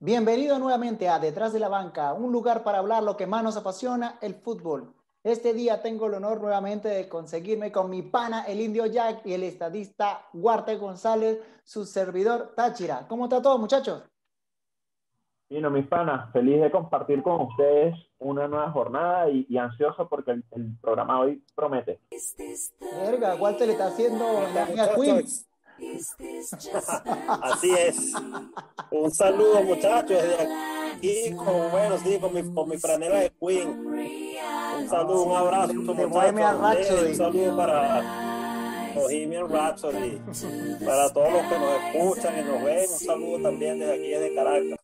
[0.00, 3.56] Bienvenido nuevamente a Detrás de la Banca, un lugar para hablar lo que más nos
[3.56, 4.94] apasiona, el fútbol.
[5.22, 9.34] Este día tengo el honor nuevamente de conseguirme con mi pana, el indio Jack, y
[9.34, 13.06] el estadista Guarte González, su servidor Táchira.
[13.06, 14.02] ¿Cómo está todo, muchachos?
[15.50, 20.44] Bueno, mis panas, feliz de compartir con ustedes una nueva jornada y, ansioso porque el,
[20.80, 22.00] programa hoy promete.
[23.06, 24.24] Verga, Walter le está haciendo
[24.54, 25.24] la mía Queen.
[27.42, 28.12] Así es.
[28.90, 30.48] Un saludo, muchachos, desde
[30.94, 33.86] aquí, con, bueno, sí, con mi, con mi franela de Queen.
[34.80, 37.02] Un saludo, un abrazo, muchachos.
[37.08, 38.28] Un saludo para
[38.94, 40.20] Bohemian Rhapsody,
[40.84, 42.90] para todos los que nos escuchan y nos ven.
[42.90, 44.77] Un saludo también desde aquí, desde Caracas.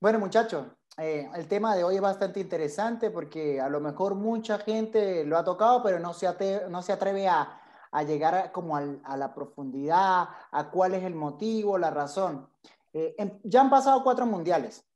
[0.00, 0.64] Bueno, muchachos,
[0.96, 5.36] eh, el tema de hoy es bastante interesante porque a lo mejor mucha gente lo
[5.36, 6.28] ha tocado, pero no se,
[6.68, 11.78] no se atreve a, a llegar como a la profundidad, a cuál es el motivo,
[11.78, 12.48] la razón.
[12.92, 14.88] Eh, ya han pasado cuatro mundiales.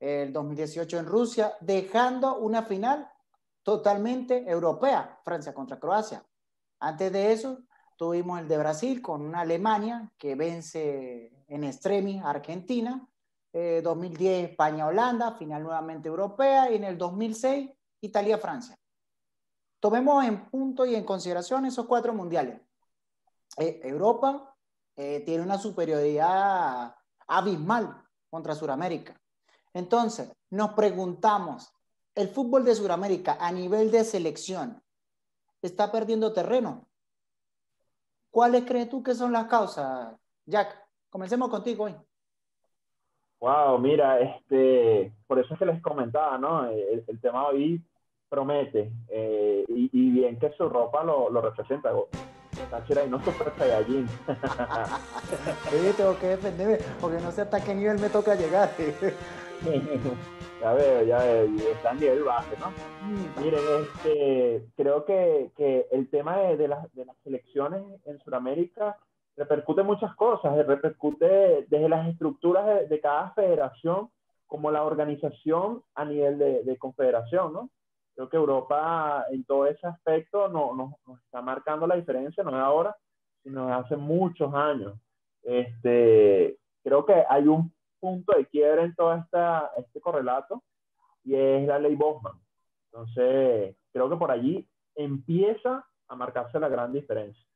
[0.00, 3.08] El 2018 en Rusia, dejando una final
[3.62, 6.26] totalmente europea, Francia contra Croacia.
[6.80, 7.60] Antes de eso,
[7.96, 13.08] tuvimos el de Brasil con una Alemania que vence en extremis a Argentina
[13.52, 18.78] 2010 eh, España-Holanda, final nuevamente europea, y en el 2006 Italia-Francia.
[19.78, 22.60] Tomemos en punto y en consideración esos cuatro mundiales.
[23.58, 24.56] Eh, Europa
[24.96, 26.94] eh, tiene una superioridad
[27.26, 29.20] abismal contra Sudamérica.
[29.74, 31.72] Entonces, nos preguntamos,
[32.14, 34.82] ¿el fútbol de Sudamérica a nivel de selección
[35.60, 36.88] está perdiendo terreno?
[38.30, 40.14] ¿Cuáles crees tú que son las causas?
[40.46, 41.96] Jack, comencemos contigo hoy.
[43.42, 46.64] Wow, mira, este, por eso es que les comentaba, ¿no?
[46.70, 47.82] El, tema hoy
[48.28, 51.90] promete eh, y, bien que su ropa lo, lo representa.
[52.70, 54.06] Táchira y no super Saiyajin.
[55.70, 58.70] sí, tengo que defenderme porque no sé hasta qué nivel me toca llegar.
[60.60, 62.70] ya veo, ya veo, y está en nivel base, ¿no?
[62.70, 63.42] Mm.
[63.42, 68.98] Miren, este, creo que, que el tema de, de, las, de las selecciones en Sudamérica
[69.36, 74.10] repercute muchas cosas, repercute desde las estructuras de, cada federación
[74.46, 77.70] como la organización a nivel de, confederación, ¿no?
[78.14, 82.56] Creo que Europa en todo ese aspecto no, nos está marcando la diferencia, no es
[82.56, 82.94] ahora,
[83.42, 84.94] sino de hace muchos años.
[85.42, 90.62] Este, creo que hay un punto de quiebre en todo esta, este correlato
[91.24, 92.38] y es la ley Bosman.
[92.92, 97.46] Entonces, creo que por allí empieza a marcarse la gran diferencia.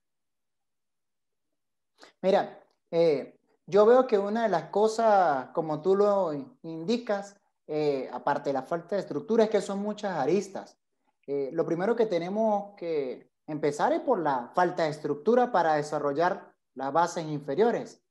[2.22, 7.36] Mira, eh, yo veo que una de las cosas, como tú lo indicas,
[7.66, 10.78] eh, aparte de la falta de estructura, es que son muchas aristas.
[11.26, 16.54] Eh, lo primero que tenemos que empezar es por la falta de estructura para desarrollar
[16.74, 18.02] las bases inferiores.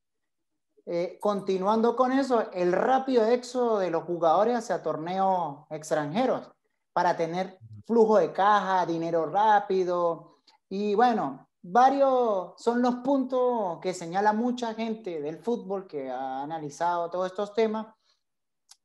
[1.20, 6.52] continuando con eso, el rápido éxodo de los jugadores hacia torneos extranjeros
[6.94, 7.58] para tener
[7.88, 10.38] flujo de caja, dinero rápido.
[10.70, 17.10] Y bueno, varios son los puntos que señala mucha gente del fútbol que ha analizado
[17.10, 17.88] todos estos temas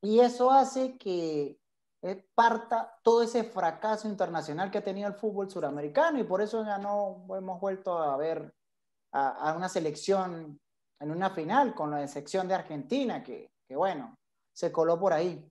[0.01, 1.59] y eso hace que
[2.01, 6.65] eh, parta todo ese fracaso internacional que ha tenido el fútbol suramericano y por eso
[6.65, 8.55] ya no hemos vuelto a ver
[9.13, 10.59] a, una selección
[11.01, 14.17] en una final con la excepción de Argentina que, que bueno,
[14.55, 15.47] se coló por ahí.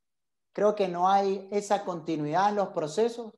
[0.52, 3.32] Creo que no hay esa continuidad en los procesos.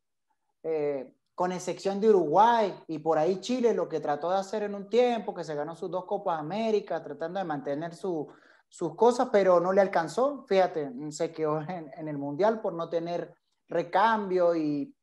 [0.63, 4.75] Eh, con excepción de Uruguay y por ahí Chile, lo que trató de hacer en
[4.75, 9.59] un tiempo, que se ganó sus dos Copas América, tratando de mantener sus cosas, pero
[9.59, 10.45] no le alcanzó.
[10.47, 13.33] Fíjate, se quedó en, el Mundial por no tener
[13.67, 14.95] recambio y,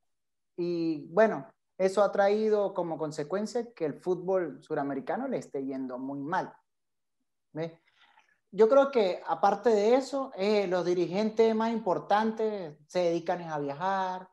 [0.56, 6.20] y, bueno, eso ha traído como consecuencia que el fútbol suramericano le esté yendo muy
[6.20, 6.52] mal.
[8.50, 14.28] Yo creo que aparte de eso, eh, los dirigentes más importantes se dedican a viajar,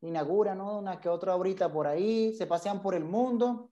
[0.00, 0.78] inauguran ¿no?
[0.78, 3.70] una que otra ahorita por ahí, se pasean por el mundo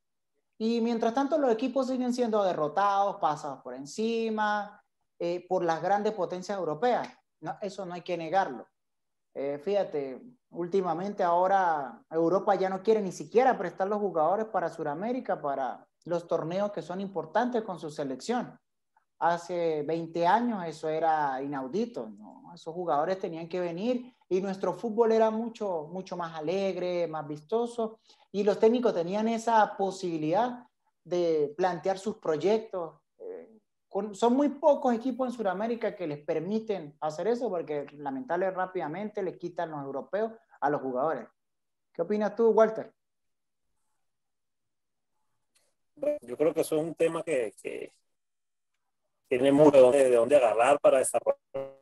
[0.58, 4.82] y mientras tanto los equipos siguen siendo derrotados, pasados por encima,
[5.18, 7.08] eh, por las grandes potencias europeas.
[7.40, 8.66] No, eso no hay que negarlo.
[9.34, 15.40] Eh, fíjate, últimamente ahora Europa ya no quiere ni siquiera prestar los jugadores para Sudamérica,
[15.40, 18.58] para los torneos que son importantes con su selección.
[19.18, 22.45] Hace 20 años eso era inaudito, ¿no?
[22.56, 27.98] Esos jugadores tenían que venir y nuestro fútbol era mucho, mucho más alegre, más vistoso,
[28.32, 30.66] y los técnicos tenían esa posibilidad
[31.04, 32.98] de plantear sus proyectos.
[33.18, 33.60] Eh,
[34.12, 39.36] son muy pocos equipos en Sudamérica que les permiten hacer eso, porque lamentablemente rápidamente les
[39.36, 41.28] quitan los europeos a los jugadores.
[41.92, 42.90] ¿Qué opinas tú, Walter?
[46.20, 47.52] yo creo que eso es un tema que,
[49.52, 51.75] mucho de dónde, agarrar para desarrollar,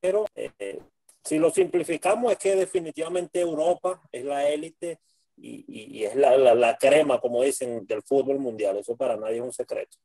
[0.00, 0.80] pero eh,
[1.28, 4.98] si lo simplificamos es que definitivamente Europa es la élite
[5.36, 8.76] y, y, es la, la, crema, como dicen, del fútbol mundial.
[8.78, 9.98] Eso para nadie es un secreto.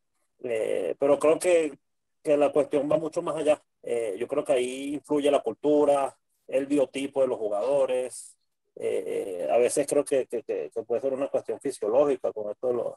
[0.43, 1.77] Eh, pero creo que,
[2.21, 3.61] que, la cuestión va mucho más allá.
[3.81, 6.15] Eh, yo creo que ahí influye la cultura,
[6.47, 8.37] el biotipo de los jugadores.
[8.75, 12.73] Eh, a veces creo que, que, que, puede ser una cuestión fisiológica con esto de
[12.73, 12.93] los,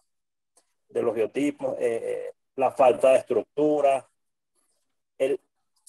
[0.88, 1.76] de los biotipos,
[2.56, 4.09] la falta de estructura,
[5.19, 5.38] el,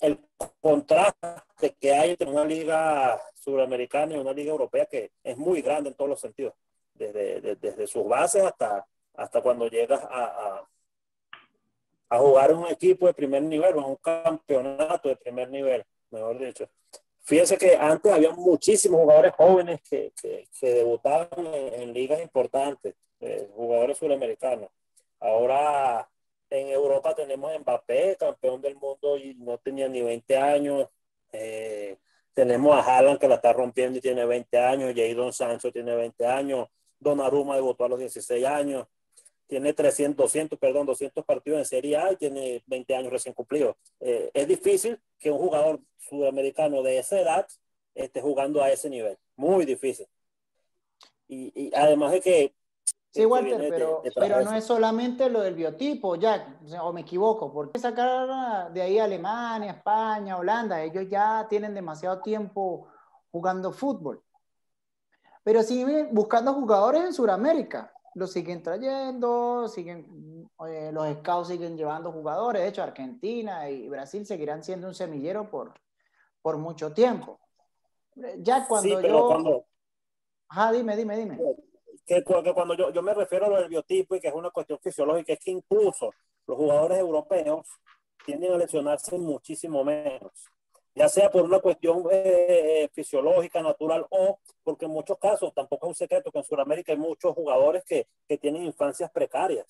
[0.02, 0.20] el
[0.62, 5.90] contraste que hay entre una liga sudamericana y una liga europea que es muy grande
[5.90, 6.54] en todos los sentidos,
[6.94, 10.68] desde, desde, sus bases hasta, hasta cuando llegas a, a,
[12.10, 15.84] a, jugar en un equipo de primer nivel o en un campeonato de primer nivel,
[16.12, 16.68] mejor dicho.
[17.24, 23.98] Fíjense que antes había muchísimos jugadores jóvenes que, que, debutaban en, ligas importantes, eh, jugadores
[23.98, 24.70] sudamericanos.
[25.20, 26.08] Ahora
[26.50, 30.88] en Europa tenemos a Mbappé, campeón del mundo y no tenía ni 20 años.
[31.32, 31.98] Eh,
[32.34, 34.94] tenemos a Haaland que la está rompiendo y tiene 20 años.
[34.96, 36.68] Jadon Sancho tiene 20 años.
[37.00, 38.88] Donnarumma debutó a los 16 años.
[39.48, 43.76] Tiene 300, 200, perdón, 200 partidos en Serie A y tiene 20 años recién cumplidos.
[44.00, 47.48] Eh, es difícil que un jugador sudamericano de esa edad
[47.96, 49.18] esté jugando a ese nivel.
[49.36, 50.08] Muy difícil.
[51.28, 52.54] Y, y además de que
[53.12, 57.80] Sí, Walter, pero, pero no es solamente lo del biotipo, ya, o me equivoco, porque
[57.80, 62.88] sacar de ahí Alemania, España, Holanda, ellos ya tienen demasiado tiempo
[63.32, 64.22] jugando fútbol.
[65.44, 72.12] Pero siguen buscando jugadores en Sudamérica, los siguen trayendo, siguen, eh, los scouts siguen llevando
[72.12, 75.74] jugadores, de hecho Argentina y Brasil seguirán siendo un semillero por,
[76.42, 77.40] por mucho tiempo.
[78.40, 79.28] Ya cuando yo...
[79.28, 79.66] Cuando...
[80.50, 81.40] Ajá, dime, dime, dime
[82.08, 85.34] que, cuando yo, me refiero a lo del biotipo y que es una cuestión fisiológica,
[85.34, 86.12] es que incluso
[86.48, 87.68] los jugadores europeos
[88.26, 90.32] tienden a lesionarse muchísimo menos,
[90.96, 95.86] ya sea por una cuestión eh, eh, fisiológica, natural o porque en muchos casos, tampoco
[95.86, 98.08] es un secreto que en Sudamérica hay muchos jugadores que,
[98.38, 99.66] tienen infancias precarias,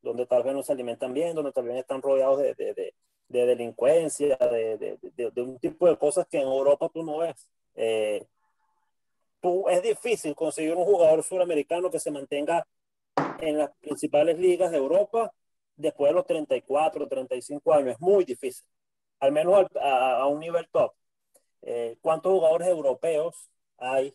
[0.00, 2.94] donde tal vez no se alimentan bien, donde tal vez están rodeados de, de, de,
[3.28, 4.98] de delincuencia, de,
[5.36, 7.48] un tipo de cosas que en Europa tú no ves.
[7.74, 8.26] Eh,
[9.70, 12.66] es difícil conseguir un jugador suramericano que se mantenga
[13.40, 15.32] en las principales ligas de Europa
[15.76, 17.88] después de los 34, 35 años.
[17.94, 18.64] Es muy difícil,
[19.20, 20.92] al menos a, un nivel top.
[21.62, 24.14] Eh, ¿Cuántos jugadores europeos hay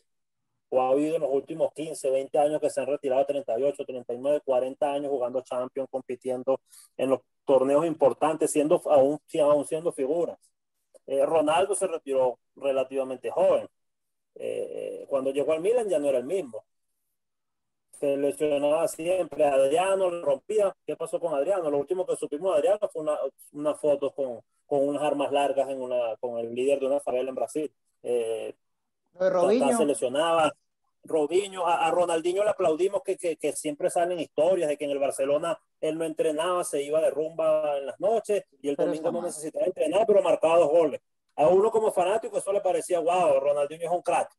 [0.70, 4.42] o ha habido en los últimos 15, 20 años que se han retirado 38, 39,
[4.44, 6.60] 40 años jugando Champions, compitiendo
[6.98, 10.38] en los torneos importantes, siendo aún, aún siendo figuras?
[11.06, 13.68] Eh, Ronaldo se retiró relativamente joven.
[14.40, 16.64] Eh, cuando llegó al Milan ya no era el mismo.
[17.92, 20.76] Se lesionaba siempre, Adriano lo rompía.
[20.86, 21.72] ¿Qué pasó con Adriano?
[21.72, 23.18] Lo último que supimos de Adriano fue una,
[23.54, 27.30] una foto con, con, unas armas largas en una, con el líder de una favela
[27.30, 27.72] en Brasil.
[28.04, 28.54] Eh,
[29.76, 30.54] se lesionaba.
[31.04, 35.00] Robinho, a, Ronaldinho le aplaudimos que, que, que, siempre salen historias de que en el
[35.00, 39.22] Barcelona él no entrenaba, se iba de rumba en las noches y el domingo no
[39.22, 41.02] necesitaba entrenar, pero marcaba dos goles.
[41.38, 44.30] A uno como fanático eso le parecía, wow, Ronaldinho es un crack,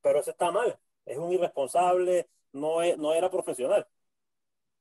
[0.00, 3.86] pero eso está mal, es un irresponsable, no, es, no era profesional.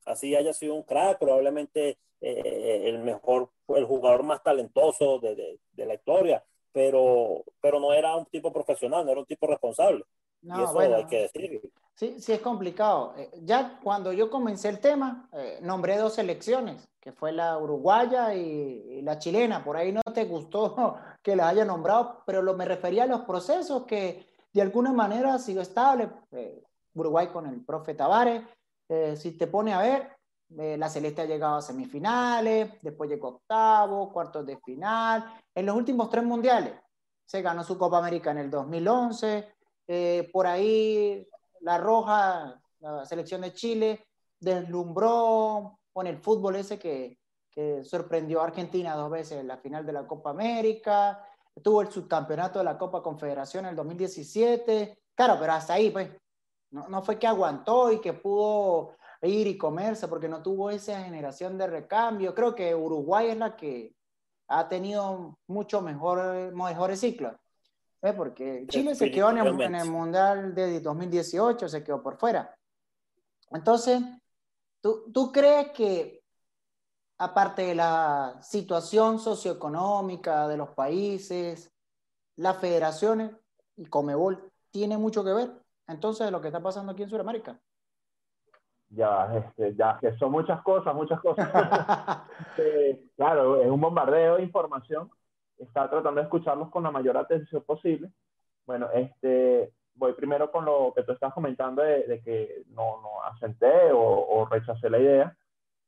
[0.06, 5.60] Así haya sido un crack, probablemente eh, el mejor, el jugador más talentoso de, de,
[5.72, 10.04] de, la historia, pero, pero no era un tipo profesional, no era un tipo responsable.
[10.42, 11.72] No, y eso hay que decir.
[12.02, 13.14] Sí, sí es complicado.
[13.16, 18.34] Eh, ya cuando yo comencé el tema, eh, nombré dos selecciones, que fue la uruguaya
[18.34, 19.64] y, la chilena.
[19.64, 23.22] Por ahí no te gustó que la haya nombrado, pero lo, me refería a los
[23.22, 26.10] procesos que de alguna manera sido estable.
[26.32, 26.64] Eh,
[26.96, 28.46] Uruguay con el profe Tavares.
[29.16, 30.18] si te pone a ver,
[30.50, 35.24] la Celeste ha llegado a semifinales, después llegó octavo, cuartos de final.
[35.54, 36.74] En los últimos tres mundiales
[37.26, 39.54] se ganó su Copa América en el 2011.
[40.34, 41.28] por ahí
[41.62, 44.06] la Roja, la selección de Chile,
[44.40, 49.86] deslumbró con el fútbol ese que, que sorprendió a Argentina dos veces en la final
[49.86, 51.24] de la Copa América,
[51.64, 56.10] tuvo el subcampeonato de la Copa Confederación en el 2017, claro, pero hasta ahí, pues,
[56.72, 61.04] no, no fue que aguantó y que pudo ir y comerse porque no tuvo esa
[61.04, 62.34] generación de recambio.
[62.34, 63.94] Creo que Uruguay es la que
[64.48, 67.36] ha tenido mucho mejor, mejores ciclos.
[68.02, 68.14] ¿Eh?
[68.14, 69.38] porque Chile se quedó en
[69.76, 72.56] el, Mundial de 2018, se quedó por fuera.
[73.52, 74.02] Entonces,
[74.82, 76.24] ¿tú, ¿tú crees que,
[77.18, 81.72] aparte de la situación socioeconómica de los países,
[82.38, 83.32] las federaciones
[83.76, 85.52] y Comebol tiene mucho que ver
[85.88, 87.60] entonces de lo que está pasando aquí en Sudamérica?
[88.90, 91.48] Ya, este, ya, que son muchas cosas, muchas cosas.
[92.58, 95.10] Este, claro, es un bombardeo de información.
[95.62, 98.10] Está tratando de escucharlos con la mayor atención posible.
[98.66, 103.92] Bueno, este, voy primero con lo que tú estás comentando de, que no, no asenté
[103.92, 105.38] o, o, rechacé la idea,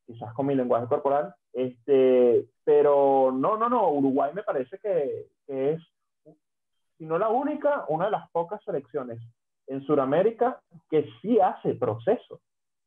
[0.06, 1.34] quizás con mi lenguaje corporal.
[1.52, 5.82] Este, pero no, no, no, Uruguay me parece que, que es,
[6.96, 9.20] si no la única, una de las pocas selecciones
[9.66, 12.40] en Sudamérica que sí hace proceso.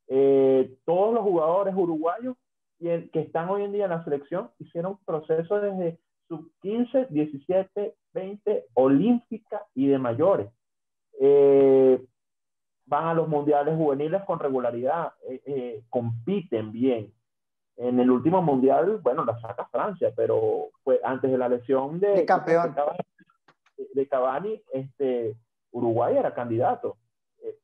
[0.08, 2.36] Eh, todos los jugadores uruguayos
[2.80, 8.66] que están hoy en día en la selección hicieron proceso desde sub 15, 17, 20,
[8.74, 10.50] olímpica y de mayores.
[11.20, 12.04] Eh,
[12.86, 17.14] van a los mundiales juveniles con regularidad, eh, compiten bien.
[17.76, 22.10] En el último mundial, bueno, la saca Francia, pero fue antes de la lesión de,
[22.10, 22.76] de campeón.
[23.94, 25.36] De, Cavani, este,
[25.72, 26.98] Uruguay era candidato.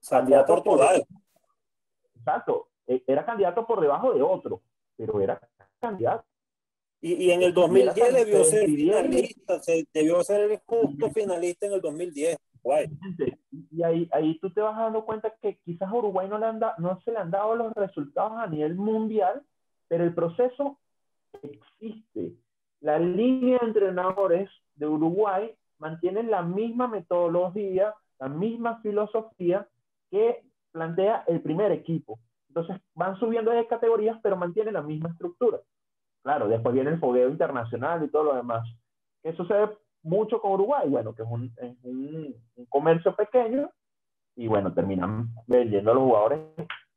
[0.08, 1.04] candidato Portugal.
[2.16, 4.62] Exacto, era candidato por debajo de otro,
[4.96, 5.40] pero era
[5.80, 6.26] candidato.
[7.04, 9.60] Y, y en el 2010 debió ser finalista,
[9.94, 12.38] debió ser el justo finalista en el 2010.
[12.64, 12.88] Guay.
[13.72, 16.62] Y ahí, ahí tú te vas dando cuenta que quizás a Uruguay no, le han
[16.78, 19.44] no se le han dado los resultados a nivel mundial,
[19.90, 20.80] pero el proceso
[21.42, 22.36] existe.
[22.80, 29.68] La línea de entrenadores de Uruguay mantienen la misma metodología, la misma filosofía
[30.10, 30.42] que
[30.72, 32.18] plantea el primer equipo.
[32.48, 35.60] Entonces van subiendo de categorías, pero mantienen la misma estructura.
[36.24, 38.64] Claro, después viene el fogueo internacional y todo lo demás.
[39.22, 39.70] ¿Qué sucede
[40.02, 40.90] mucho con Uruguay?
[40.90, 41.54] Bueno, que es un,
[41.84, 43.70] un, comercio pequeño
[44.36, 46.40] y bueno, terminan vendiendo a los jugadores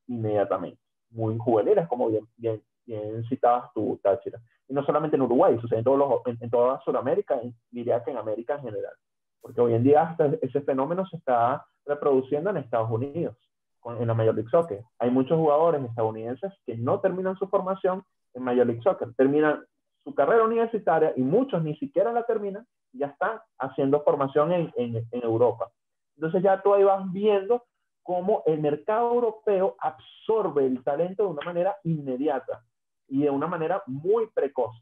[0.06, 0.78] inmediatamente.
[1.10, 4.40] Muy juveniles, como bien, bien, bien citabas tú, Táchira.
[4.68, 7.40] Y no solamente en Uruguay, sucede en, todos los, en, toda Sudamérica,
[7.70, 8.94] diría que en América en general.
[9.40, 13.36] Porque hoy en día ese fenómeno se está reproduciendo en Estados Unidos
[13.84, 14.84] en la Major League Soccer.
[14.98, 18.02] Hay muchos jugadores estadounidenses que no terminan su formación
[18.36, 19.64] en Major League Soccer, terminan
[20.04, 24.96] su carrera universitaria y muchos ni siquiera la terminan ya están haciendo formación en, en,
[25.10, 25.70] en Europa.
[26.16, 27.64] Entonces ya tú ahí vas viendo
[28.02, 32.62] cómo el mercado europeo absorbe el talento de una manera inmediata
[33.08, 34.80] y de una manera muy precoz.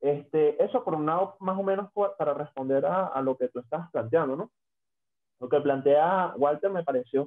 [0.00, 3.58] Este, eso por un lado, más o menos para responder a, a, lo que tú
[3.58, 4.50] estás planteando, ¿no?
[5.40, 7.26] Lo que plantea Walter me pareció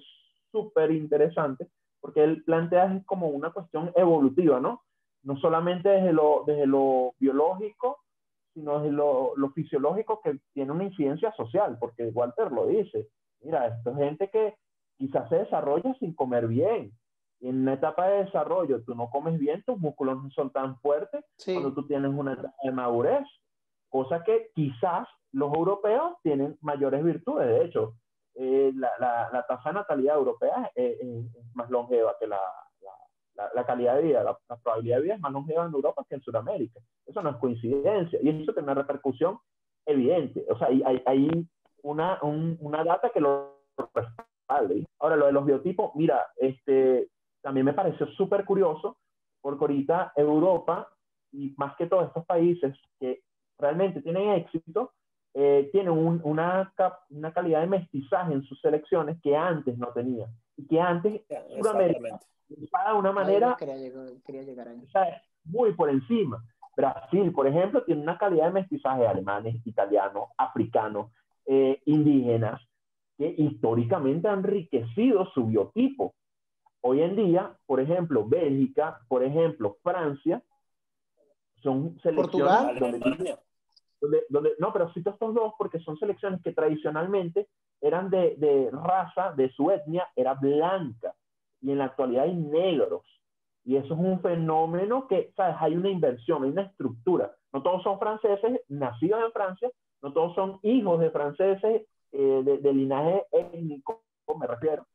[0.52, 1.68] súper interesante,
[2.00, 4.82] porque él plantea es como una cuestión evolutiva, ¿no?
[5.24, 8.00] No solamente desde lo, desde lo biológico,
[8.54, 13.08] sino desde lo, lo fisiológico que tiene una incidencia social, porque Walter lo dice,
[13.42, 14.56] mira, esto es gente que
[14.98, 16.92] quizás se desarrolla sin comer bien.
[17.40, 20.80] Y en una etapa de desarrollo tú no comes bien, tus músculos no son tan
[20.80, 23.28] fuertes cuando tú tienes una etapa de madurez,
[23.90, 27.48] cosa que quizás los europeos tienen mayores virtudes.
[27.48, 27.96] De hecho,
[28.36, 28.92] eh, la,
[29.32, 30.98] la, tasa de natalidad europea es,
[31.54, 32.40] más longeva que la,
[33.36, 36.22] la, calidad de vida, la, probabilidad de vida es más longeva en Europa que en
[36.22, 36.80] Sudamérica.
[37.06, 39.40] Eso no es coincidencia y eso tiene una repercusión
[39.86, 40.46] evidente.
[40.50, 41.48] O sea, hay, hay
[41.82, 43.60] una, una data que lo
[43.94, 44.86] respalde.
[45.00, 47.10] Ahora, lo de los biotipos, mira, este,
[47.42, 48.98] también me pareció súper curioso
[49.42, 50.90] porque ahorita Europa
[51.32, 53.22] y más que todos estos países que
[53.58, 54.94] realmente tienen éxito,
[55.34, 56.72] eh, tiene una,
[57.10, 60.28] una calidad de mestizaje en sus selecciones que antes no tenía.
[60.56, 61.22] Y que antes
[61.58, 62.20] Sudamérica
[62.58, 64.82] de una manera quería llegar, ahí.
[65.46, 66.44] muy por encima.
[66.76, 71.12] Brasil, por ejemplo, tiene una calidad de mestizaje alemanes, italianos, africanos,
[71.46, 72.62] eh, indígenas,
[73.18, 76.16] que históricamente han enriquecido su biotipo.
[76.82, 80.42] Hoy en día, por ejemplo, Bélgica, por ejemplo, Francia,
[81.62, 87.48] son selecciones Portugal, donde, no, pero cito estos dos porque son selecciones que tradicionalmente
[87.80, 91.14] eran de, de, raza, de su etnia, era blanca,
[91.64, 93.02] y en la actualidad hay negros.
[93.66, 95.56] Y eso es un fenómeno que, ¿sabes?
[95.60, 97.34] Hay una inversión, hay una estructura.
[97.52, 102.74] No todos son franceses nacidos en Francia, no todos son hijos de franceses eh, de,
[102.74, 104.04] linaje étnico,
[104.38, 104.86] me refiero.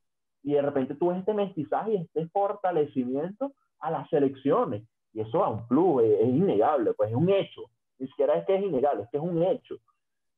[0.44, 4.84] Y de repente tú ves este mestizaje y este fortalecimiento a las selecciones.
[5.12, 7.62] Y eso a un club es, es innegable, pues es un hecho
[7.98, 9.76] ni siquiera es que es ilegal, es que es un hecho.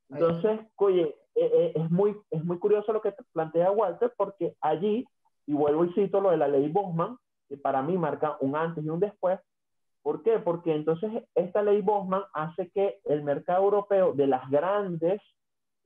[0.09, 5.07] Entonces, oye, eh, eh, es, muy, es muy curioso lo que plantea Walter, porque allí,
[5.51, 8.85] y vuelvo y cito lo de la ley Bosman, que para mí marca un antes
[8.85, 9.41] y un después.
[10.01, 10.39] ¿Por qué?
[10.39, 15.21] Porque entonces esta ley Bosman hace que el mercado europeo de las grandes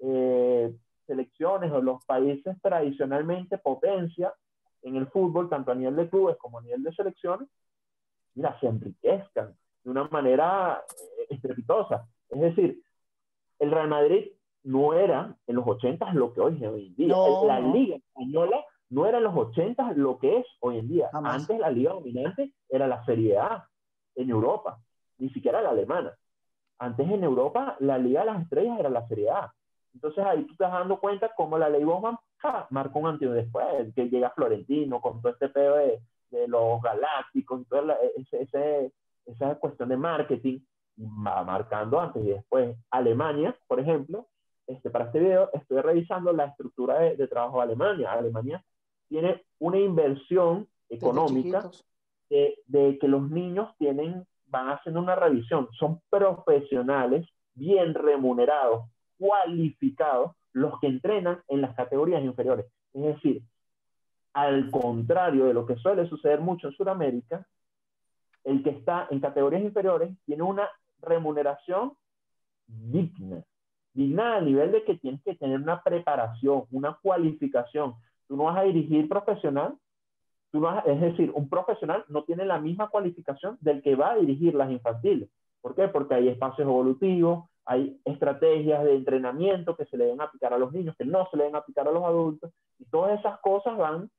[0.00, 0.70] eh,
[1.06, 4.34] selecciones o los países tradicionalmente potencia
[4.82, 7.48] en el fútbol, tanto a nivel de clubes como a nivel de selecciones,
[8.34, 12.06] mira, se enriquezcan de una manera eh, estrepitosa.
[12.28, 12.82] Es decir,
[13.60, 14.26] el Real Madrid
[14.64, 17.16] no era en los 80 lo que hoy es hoy en día.
[17.46, 21.10] la Liga Española no era en los 80 lo que es hoy en día.
[21.12, 23.68] Antes la liga dominante era la Serie A
[24.14, 24.78] en Europa,
[25.18, 26.14] ni siquiera la alemana.
[26.78, 29.52] Antes en Europa la liga de las estrellas era la Serie A.
[29.94, 32.18] Entonces ahí tú estás dando cuenta cómo la ley Bowman
[32.70, 36.00] marcó un antes y después, que llega Florentino con todo este pedo de,
[36.48, 37.96] los galácticos y toda
[38.32, 38.92] ese,
[39.24, 40.58] esa cuestión de marketing,
[40.98, 42.76] va marcando antes y después.
[42.90, 44.26] Alemania, por ejemplo,
[44.66, 48.12] este, para este video estoy revisando la estructura de, trabajo de Alemania.
[48.12, 48.64] Alemania
[49.14, 51.70] tiene una inversión económica
[52.28, 55.68] de, de, que los niños tienen, van haciendo una revisión.
[55.78, 62.66] Son profesionales bien remunerados, cualificados, los que entrenan en las categorías inferiores.
[62.92, 63.44] Es decir,
[64.32, 67.46] al contrario de lo que suele suceder mucho en Sudamérica,
[68.42, 70.68] el que está en categorías inferiores tiene una
[71.00, 71.92] remuneración
[72.66, 73.44] digna.
[73.92, 77.94] Digna a nivel de que tienes que tener una preparación, una cualificación.
[78.28, 79.76] Tú no vas a dirigir profesional,
[80.50, 84.16] tú no es decir, un profesional no tiene la misma cualificación del que va a
[84.16, 85.28] dirigir las infantiles.
[85.60, 85.88] ¿Por qué?
[85.88, 90.72] Porque hay espacios evolutivos, hay estrategias de entrenamiento que se le deben aplicar a los
[90.72, 94.10] niños, que no se le deben aplicar a los adultos, y todas esas cosas van,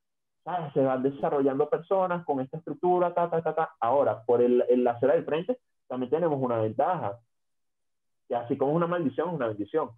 [0.74, 3.76] se van desarrollando personas con esta estructura, ta, ta, ta, ta.
[3.80, 7.20] Ahora, por el, el acera del frente, también tenemos una ventaja,
[8.28, 9.90] y así como es una maldición, es una bendición.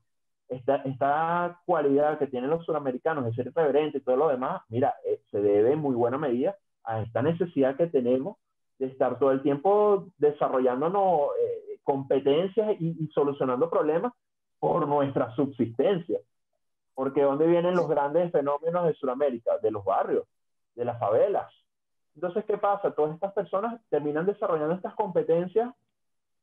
[0.49, 4.95] Esta, esta cualidad que tienen los suramericanos de ser irreverente y todo lo demás, mira,
[5.05, 8.37] eh, se debe en muy buena medida a esta necesidad que tenemos
[8.79, 14.13] de estar todo el tiempo desarrollándonos eh, competencias y, solucionando problemas
[14.59, 16.19] por nuestra subsistencia.
[16.93, 19.57] Porque ¿dónde vienen los grandes fenómenos de Sudamérica?
[19.59, 20.25] De los barrios,
[20.75, 21.51] de las favelas.
[22.15, 22.91] Entonces, ¿qué pasa?
[22.91, 25.73] Todas estas personas terminan desarrollando estas competencias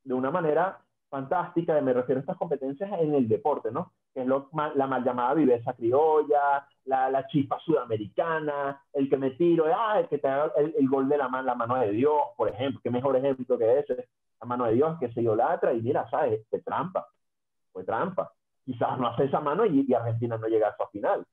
[0.04, 0.78] de una manera
[1.14, 3.92] fantástica, me refiero a estas competencias en el deporte, ¿no?
[4.12, 9.30] Que es lo, la mal llamada viveza criolla, la, la chispa sudamericana, el que me
[9.30, 12.20] tiro, ah, el que te haga el, gol de la, mano, la mano de Dios,
[12.36, 14.08] por ejemplo, qué mejor ejemplo que ese,
[14.40, 16.40] la mano de Dios que se idolatra y mira, ¿sabes?
[16.50, 17.06] Fue trampa,
[17.72, 18.32] fue trampa.
[18.64, 21.24] Quizás no hace esa mano y, Argentina no llega a su final.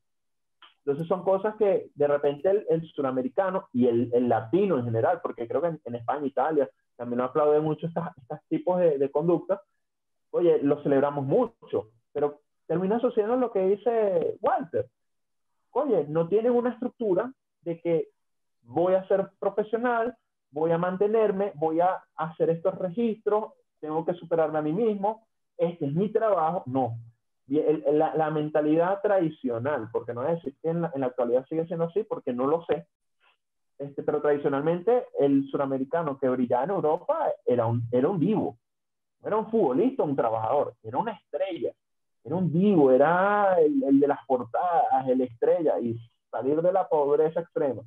[0.85, 5.21] Entonces son cosas que de repente el, el suramericano y el, el, latino en general,
[5.23, 8.03] porque creo que en, en España, Italia, también no aplaude mucho estos
[8.49, 9.59] tipos de, de conductas,
[10.31, 14.87] oye, lo celebramos mucho, pero termina sucediendo lo que dice Walter.
[15.71, 18.09] Oye, no tienen una estructura de que
[18.63, 20.15] voy a ser profesional,
[20.51, 25.27] voy a mantenerme, voy a hacer estos registros, tengo que superarme a mí mismo,
[25.57, 26.63] este es mi trabajo.
[26.65, 26.97] No.
[27.47, 31.65] La, la mentalidad tradicional, porque no es decir que en la, en la, actualidad sigue
[31.65, 32.87] siendo así, porque no lo sé,
[33.81, 38.57] este, pero tradicionalmente el suramericano que brillaba en Europa era un, era un vivo,
[39.23, 41.71] era un futbolista, un trabajador, era una estrella,
[42.23, 47.39] era un divo, era el, de las portadas, el estrella, y salir de la pobreza
[47.39, 47.81] extrema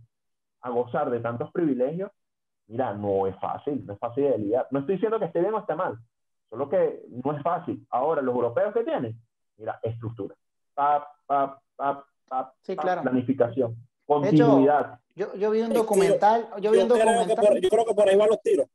[0.63, 2.11] a gozar de tantos privilegios,
[2.67, 4.67] mira, no es fácil, no es fácil de lidiar.
[4.73, 5.97] No estoy diciendo que esté bien o esté mal,
[6.51, 7.87] solo que no es fácil.
[7.91, 9.17] Ahora, los europeos que tienen,
[9.59, 10.35] mira, estructura,
[12.63, 13.03] sí, claro.
[13.03, 14.99] planificación, continuidad.
[15.14, 17.61] Yo, yo vi un documental, yo vi un documental.
[17.61, 18.66] yo creo que por ahí van los tiros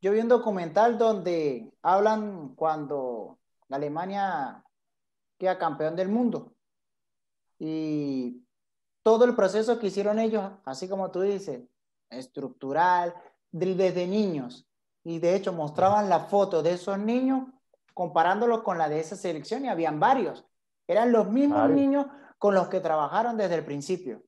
[0.00, 4.64] yo vi un documental donde hablan cuando Alemania
[5.38, 6.52] queda campeón del mundo
[7.58, 8.42] y
[9.02, 11.62] todo el proceso que hicieron ellos, así como tú dices,
[12.08, 13.14] estructural,
[13.50, 14.66] desde niños.
[15.04, 17.48] Y de hecho mostraban la foto de esos niños
[17.94, 20.46] comparándolos con la de esa selección y habían varios.
[20.86, 22.06] Eran los mismos niños
[22.38, 24.22] con los que trabajaron desde el principio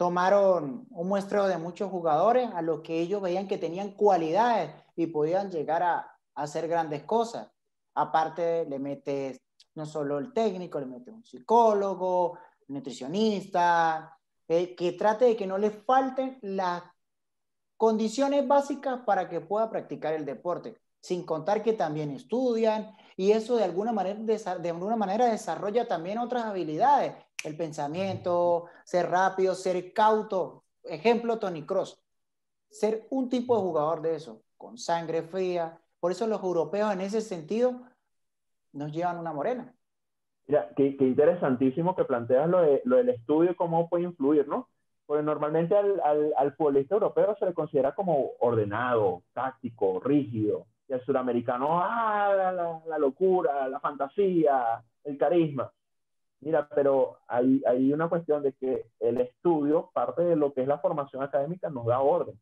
[0.00, 5.08] tomaron un muestreo de muchos jugadores a los que ellos veían que tenían cualidades y
[5.08, 7.50] podían llegar a, hacer grandes cosas.
[7.94, 9.42] Aparte, le metes
[9.74, 15.58] no solo el técnico, le metes un psicólogo, nutricionista, eh, que trate de que no
[15.58, 16.82] le falten las
[17.76, 23.56] condiciones básicas para que pueda practicar el deporte, sin contar que también estudian y eso
[23.56, 27.12] de alguna manera, de alguna manera desarrolla también otras habilidades
[27.44, 30.64] el pensamiento, ser rápido, ser cauto.
[30.82, 32.02] Ejemplo, Tony Cross.
[32.68, 35.78] Ser un tipo de jugador de eso, con sangre fría.
[35.98, 37.82] Por eso los europeos en ese sentido
[38.72, 39.74] nos llevan una morena.
[40.46, 44.68] Mira, qué, interesantísimo que planteas lo, del estudio y cómo puede influir, ¿no?
[45.06, 46.00] Porque normalmente al,
[46.36, 50.66] al, futbolista europeo se le considera como ordenado, táctico, rígido.
[50.88, 55.72] Y al suramericano, ah, la, la locura, la fantasía, el carisma.
[56.40, 60.68] Mira, pero hay, hay una cuestión de que el estudio, parte de lo que es
[60.68, 62.38] la formación académica, nos da orden.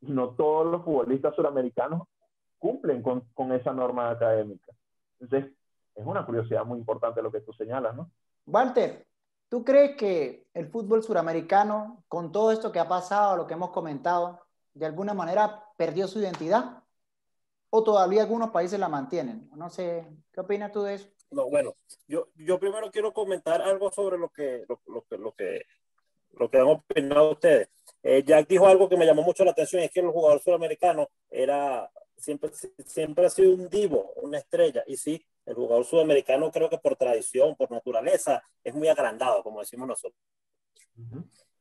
[0.00, 2.08] No todos los futbolistas suramericanos
[2.58, 4.72] cumplen con, con esa norma académica.
[5.20, 5.52] Entonces,
[5.94, 8.10] es una curiosidad muy importante lo que tú señalas, ¿no?
[8.46, 9.04] Walter,
[9.52, 13.68] ¿Tú crees que el fútbol suramericano, con todo esto que ha pasado, lo que hemos
[13.68, 14.40] comentado,
[14.72, 16.82] de alguna manera perdió su identidad?
[17.68, 19.50] ¿O todavía algunos países la mantienen?
[19.54, 21.08] No sé, ¿qué opinas tú de eso?
[21.32, 25.64] No, bueno, yo, yo primero quiero comentar algo sobre lo que, lo, que, lo que,
[26.32, 27.68] lo que han opinado ustedes.
[28.02, 31.08] Eh, Jack dijo algo que me llamó mucho la atención, es que el jugador sudamericano
[31.30, 32.50] era, siempre,
[32.84, 36.96] siempre ha sido un divo, una estrella, y sí, el jugador sudamericano creo que por
[36.96, 40.20] tradición, por naturaleza, es muy agrandado, como decimos nosotros.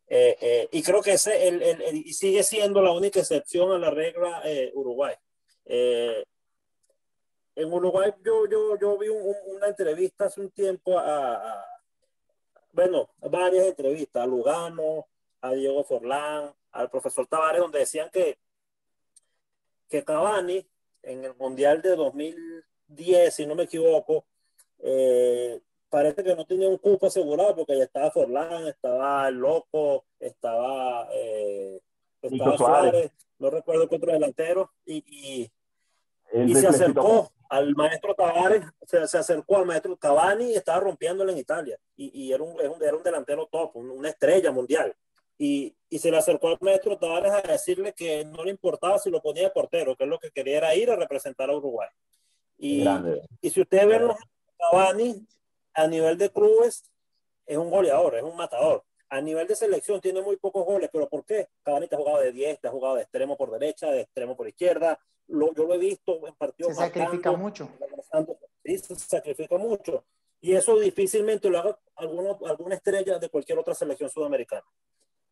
[0.07, 3.89] Eh, eh, y creo que ese el, el, sigue siendo la única excepción a la
[3.89, 5.15] regla Uruguay.
[7.55, 11.65] En Uruguay yo, yo, yo vi una entrevista hace un tiempo a,
[12.71, 15.07] bueno, varias entrevistas, a Lugano,
[15.41, 18.39] a Diego Forlán, al profesor Tavares, donde decían que,
[19.89, 20.65] que Cavani
[21.03, 22.63] en el Mundial de 2000
[22.95, 24.25] 10, si no me equivoco,
[24.79, 25.59] eh,
[25.89, 31.07] parece que no tenía un cupo asegurado porque ya estaba Forlán, estaba el Loco, estaba,
[31.13, 31.81] eh,
[32.21, 35.51] estaba Suárez, no recuerdo qué otro delantero, y, y,
[36.33, 41.33] y se acercó al maestro Tavares, se, se, acercó al maestro Cavani y estaba rompiéndolo
[41.33, 44.95] en Italia, y, y era, un, era un delantero top, una estrella mundial.
[45.37, 49.09] Y, y, se le acercó al maestro Tavares a decirle que no le importaba si
[49.09, 51.89] lo ponía de portero, que es lo que quería era ir a representar a Uruguay.
[52.57, 52.85] Y,
[53.41, 54.17] y si ustedes ven los
[54.57, 55.27] Cavani
[55.73, 56.89] a nivel de clubes,
[57.45, 58.85] es un goleador, es un matador.
[59.11, 61.49] A nivel de selección tiene muy pocos goles, pero ¿por qué?
[61.63, 64.35] Cavani te ha jugado de 10, te ha jugado de extremo por derecha, de extremo
[64.35, 64.99] por izquierda.
[65.27, 66.75] Lo, yo lo he visto en partidos.
[66.75, 67.69] Se sacrifica mucho.
[68.63, 70.03] Sí, se sacrifica mucho.
[70.39, 74.65] Y eso difícilmente lo haga alguno, alguna estrella de cualquier otra selección sudamericana.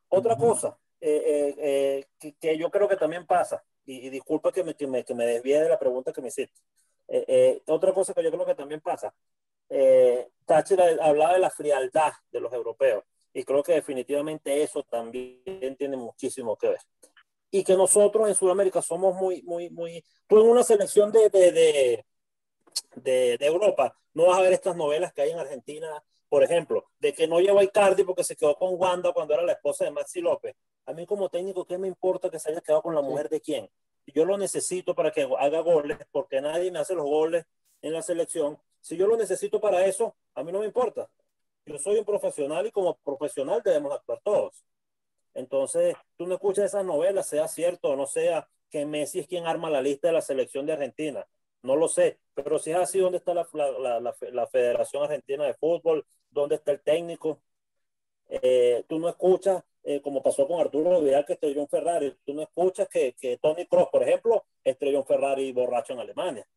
[0.10, 4.52] Otra cosa eh, eh, eh, que, que, yo creo que también pasa, y, y disculpa
[4.52, 6.62] que me, que me, que me desvíe de la pregunta que me hiciste,
[7.10, 9.14] eh, eh, otra cosa que yo creo que también pasa,
[9.68, 15.76] eh, Thatcher hablaba de la frialdad de los europeos y creo que definitivamente eso también
[15.78, 16.80] tiene muchísimo que ver.
[17.52, 20.04] Y que nosotros en Sudamérica somos muy, muy, muy...
[20.28, 22.06] Tú en una selección de, de, de,
[22.96, 26.86] de, de Europa no vas a ver estas novelas que hay en Argentina, por ejemplo,
[27.00, 29.86] de que no lleva a Icardi porque se quedó con Wanda cuando era la esposa
[29.86, 30.56] de Maxi López.
[30.86, 33.42] A mí como técnico, ¿qué me importa que se haya quedado con la mujer de
[33.42, 33.70] quién?
[34.14, 37.46] yo lo necesito para que haga goles, porque nadie me hace los goles
[37.82, 38.58] en la selección.
[38.82, 41.10] Si yo lo necesito para eso, a mí no me importa.
[41.70, 44.66] Yo soy un profesional y como profesional debemos actuar todos.
[45.36, 49.46] Entonces, tú no escuchas esas novelas, sea cierto o no sea, que Messi es quien
[49.46, 51.28] arma la lista de la selección de Argentina.
[51.62, 55.46] No lo sé, pero si es así, ¿dónde está la, la, la, la Federación Argentina
[55.46, 56.06] de Fútbol?
[56.32, 57.40] ¿Dónde está el técnico?
[58.30, 62.16] Eh, tú no escuchas eh, como pasó con Arturo Vidal que estrelló un Ferrari.
[62.26, 66.48] Tú no escuchas que, que Tony Cross, por ejemplo, estrelló un Ferrari borracho en Alemania.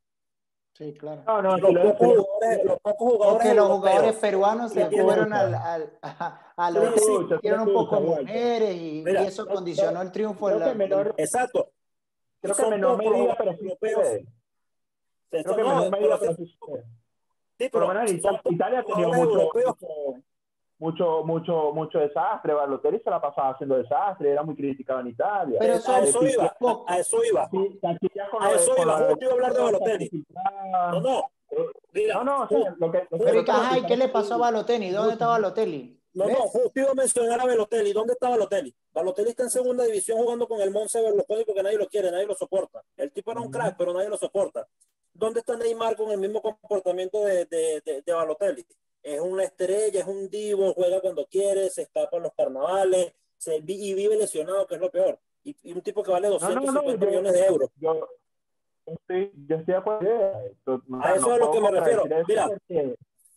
[0.75, 1.23] Sí, claro.
[1.27, 5.99] No, no, los, pocos jugadores, los pocos jugadores, los jugadores peruanos se fueron al, al,
[6.01, 10.47] a, a los sí, hicieron un poco mujeres y, Mira, y, eso condicionó el triunfo.
[10.47, 11.71] Creo la, menor, exacto.
[12.41, 14.27] Creo que menor medida, pero sí sucede.
[15.31, 16.47] Creo que menor medida, pero sí.
[16.47, 19.51] Sí, pero, pero Italia, Italia tenía mucho,
[20.83, 22.55] mucho mucho, mucho, desastre.
[22.55, 25.59] Balotelli se la pasaba haciendo desastre, era muy criticado en Italia.
[25.61, 27.49] Pero eso, a eso iba, a eso iba.
[27.51, 30.25] Sí, a eso iba, justo iba a hablar de Balotelli.
[30.93, 31.31] No, no.
[31.93, 33.45] Mira, no, no, sí, lo que, lo que, pero,
[33.77, 34.91] ¿y ¿qué le pasó a Balotelli?
[34.91, 36.01] ¿Dónde estaba Balotelli?
[36.15, 37.93] No, no, justo iba a mencionar a Balotelli.
[37.93, 38.75] ¿Dónde está Balotelli?
[38.93, 42.27] Balotelli está en segunda división jugando con el Monse Berlusconi porque nadie lo quiere, nadie
[42.27, 42.83] lo soporta.
[42.97, 44.67] El tipo era un crack, pero nadie lo soporta.
[45.15, 48.67] ¿Dónde está Neymar con el mismo comportamiento de, de, de, de Balotelli?
[49.03, 53.57] Es una estrella, es un divo, juega cuando quiere, se escapa en los carnavales se,
[53.67, 55.19] y vive lesionado, que es lo peor.
[55.45, 57.71] Y, y un tipo que vale 250 no, no, no, millones de euros.
[57.77, 58.09] Yo,
[58.87, 60.09] estoy, yo estoy de acuerdo.
[61.03, 62.05] A eso es a lo que me refiero.
[62.29, 62.49] Mira,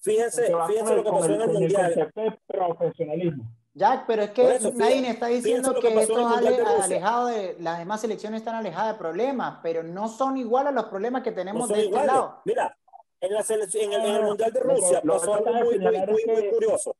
[0.01, 2.13] fíjense, fíjense lo que pasó en el Mundial.
[2.45, 3.43] profesionalismo.
[3.73, 7.27] Jack, pero es que eso, nadie fíjense, está diciendo que, que esto es ale, alejado
[7.27, 11.23] de, las demás selecciones están alejadas de problemas, pero no son iguales a los problemas
[11.23, 12.07] que tenemos de este iguales.
[12.07, 12.41] lado.
[12.45, 12.77] Mira,
[13.21, 15.97] en, la selección, en, el, en el Mundial de Rusia lo, pasó algo muy, muy,
[15.97, 16.95] muy, muy, curioso.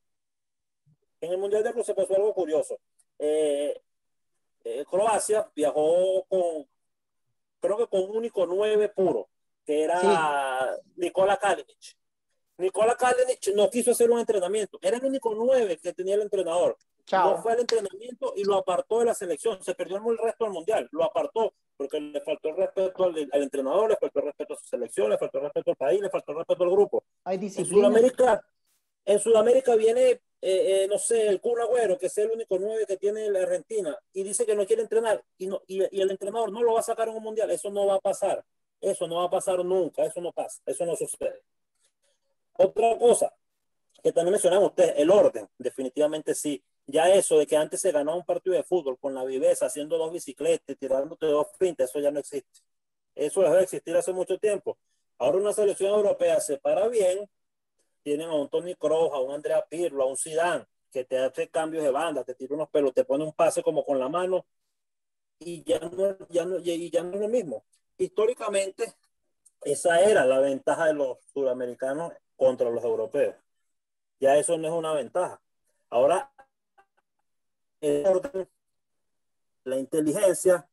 [1.22, 2.78] En el Mundial de Rusia pasó algo curioso.
[3.20, 3.82] Eh,
[4.64, 6.68] eh, Croacia viajó con,
[7.60, 9.30] creo que con un único nueve puro,
[9.66, 10.82] que era sí.
[10.98, 11.98] Nikola Kalinic.
[12.58, 16.78] Nikola Kalinic no quiso hacer un entrenamiento, era el único nueve que tenía el entrenador.
[17.06, 17.32] Chao.
[17.32, 19.62] No fue al entrenamiento y lo apartó de la selección.
[19.62, 20.90] Se perdió el resto del mundial.
[20.92, 24.58] Lo apartó porque le faltó el respeto al, al, entrenador, le faltó el respeto a
[24.58, 27.04] su selección, le faltó el respeto al país, le faltó el respeto al grupo.
[27.26, 28.46] Hay en Sudamérica,
[29.06, 32.86] en Sudamérica viene, eh, eh, no sé, el Kun Agüero, que es el único nueve
[32.88, 36.12] que tiene la Argentina, y dice que no quiere entrenar, y, no, y, y el
[36.12, 37.52] entrenador no lo va a sacar en un mundial.
[37.52, 38.44] Eso no va a pasar.
[38.82, 40.06] Eso no va a pasar nunca.
[40.06, 40.62] Eso no pasa.
[40.66, 41.44] Eso no sucede.
[42.58, 43.34] Otra cosa,
[44.02, 46.64] que también mencionan ustedes, el orden, definitivamente sí.
[46.88, 49.98] Ya eso de que antes se ganó un partido de fútbol con la viveza, haciendo
[49.98, 52.62] dos bicicletas, tirándote dos pintas, eso ya no existe.
[53.16, 54.78] Eso dejó de existir hace mucho tiempo.
[55.18, 57.30] Ahora una selección europea se para bien,
[58.04, 61.50] tienen a un Tony Kroos, a un Andrea Pirlo, a un Zidane, que te hace
[61.50, 64.46] cambios de banda, te tira unos pelos, te pone un pase como con la mano
[65.40, 67.66] y ya no, ya no, y ya no es lo mismo.
[67.98, 68.94] Históricamente,
[69.62, 73.36] esa era la ventaja de los sudamericanos contra los europeos.
[74.20, 75.42] Ya eso no es una ventaja.
[75.90, 76.32] Ahora,
[77.86, 78.50] el orden,
[79.64, 80.68] la inteligencia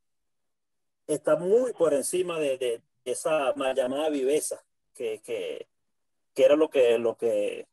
[1.06, 5.68] está muy por encima de, de esa mal llamada viveza que, que,
[6.34, 7.66] que, era lo que, lo que,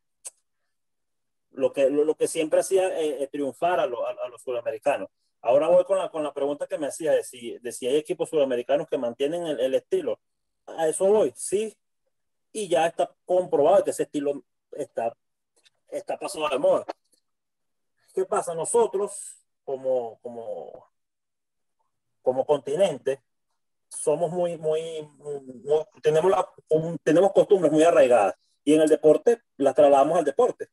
[1.51, 5.09] lo que, lo, que siempre hacía eh, eh, triunfar a, a, los sudamericanos.
[5.41, 7.95] Ahora voy con la, con la pregunta que me hacía de si, de si hay
[7.95, 10.19] equipos sudamericanos que mantienen el, el estilo.
[10.65, 11.75] A eso voy, sí.
[12.51, 15.15] Y ya está comprobado que ese estilo está,
[15.89, 16.85] está pasado de moda.
[18.13, 18.53] ¿Qué pasa?
[18.53, 20.89] Nosotros, como, como,
[22.21, 23.21] como continente,
[23.89, 25.07] somos muy, muy,
[26.01, 26.47] tenemos, la,
[27.03, 30.69] tenemos costumbres muy arraigadas y en el deporte las trasladamos al deporte.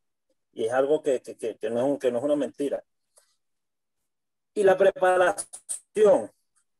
[0.53, 2.83] Y es algo que, que, que, no, es que no es una mentira.
[4.53, 6.31] Y la preparación,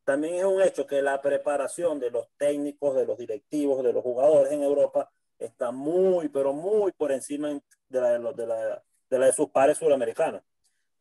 [0.04, 4.04] también es un hecho que la preparación de los técnicos, de los directivos, de los
[4.04, 8.84] jugadores en Europa está muy, pero muy por encima de la de, los, de, la,
[9.10, 10.42] de, la de sus pares sudamericanos.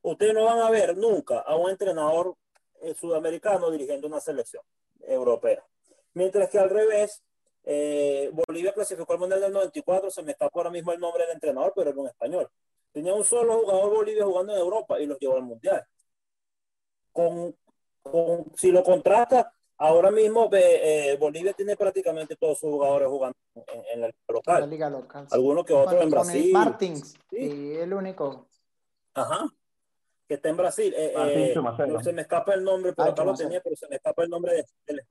[0.03, 2.37] Ustedes no van a ver nunca a un entrenador
[2.81, 4.63] eh, sudamericano dirigiendo una selección
[5.01, 5.65] europea.
[6.15, 7.23] Mientras que al revés,
[7.65, 11.35] eh, Bolivia clasificó al Mundial del 94, se me escapó ahora mismo el nombre del
[11.35, 12.49] entrenador, pero era un español.
[12.93, 15.85] Tenía un solo jugador Bolivia jugando en Europa y los llevó al Mundial.
[18.55, 23.37] Si lo contrata, ahora mismo eh, Bolivia tiene prácticamente todos sus jugadores jugando
[23.93, 24.61] en, la, local.
[24.61, 25.27] la liga local.
[25.31, 26.53] Algunos que otros en Brasil.
[26.53, 27.77] Martins, sí.
[27.77, 28.49] el único.
[29.15, 29.47] Ajá
[30.27, 30.95] que está en Brasil.
[30.97, 33.97] Eh, eh no se me escapa el nombre, pero acá lo tenía, pero se me
[33.97, 35.03] escapa el nombre de él.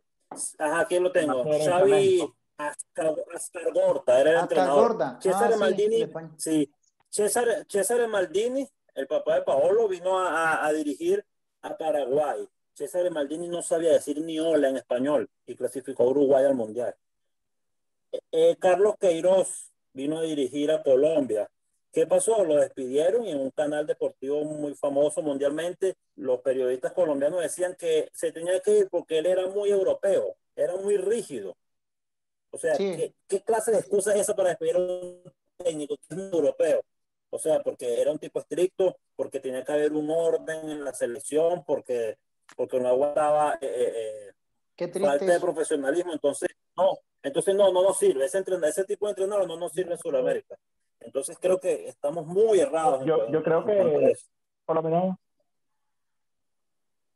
[0.60, 1.43] Ajá, aquí lo tengo.
[1.43, 2.21] Xavi
[2.58, 4.97] Ascargorta, era el entrenador.
[5.19, 6.69] César ah, Maldini, sí.
[7.10, 11.25] César, César Maldini, el papá de Paolo, vino a, a, dirigir
[11.62, 12.47] a Paraguay.
[12.75, 16.93] César Maldini no sabía decir ni hola en español y clasificó a Uruguay al Mundial.
[18.11, 21.49] Eh, eh Carlos Queiroz vino a dirigir a Colombia.
[21.91, 22.43] ¿Qué pasó?
[22.43, 28.09] Lo despidieron y en un canal deportivo muy famoso mundialmente, los periodistas colombianos decían que
[28.13, 31.55] se tenía que ir porque él era muy europeo, era muy rígido.
[32.51, 33.13] O sea, ¿qué,
[33.45, 35.21] clase de excusa es esa para despedir a un
[35.57, 36.81] técnico que es muy europeo?
[37.29, 40.93] O sea, porque era un tipo estricto, porque tenía que haber un orden en la
[40.93, 42.17] selección, porque,
[42.55, 44.31] porque no aguantaba eh, eh,
[44.77, 46.13] eh falta de profesionalismo.
[46.13, 48.25] Entonces, no, entonces no, no nos sirve.
[48.25, 50.55] Ese, ese tipo de entrenador no nos sirve en Sudamérica.
[50.99, 53.05] Entonces creo que estamos muy errados.
[53.05, 54.15] Yo, yo creo que,
[54.65, 55.15] por lo menos,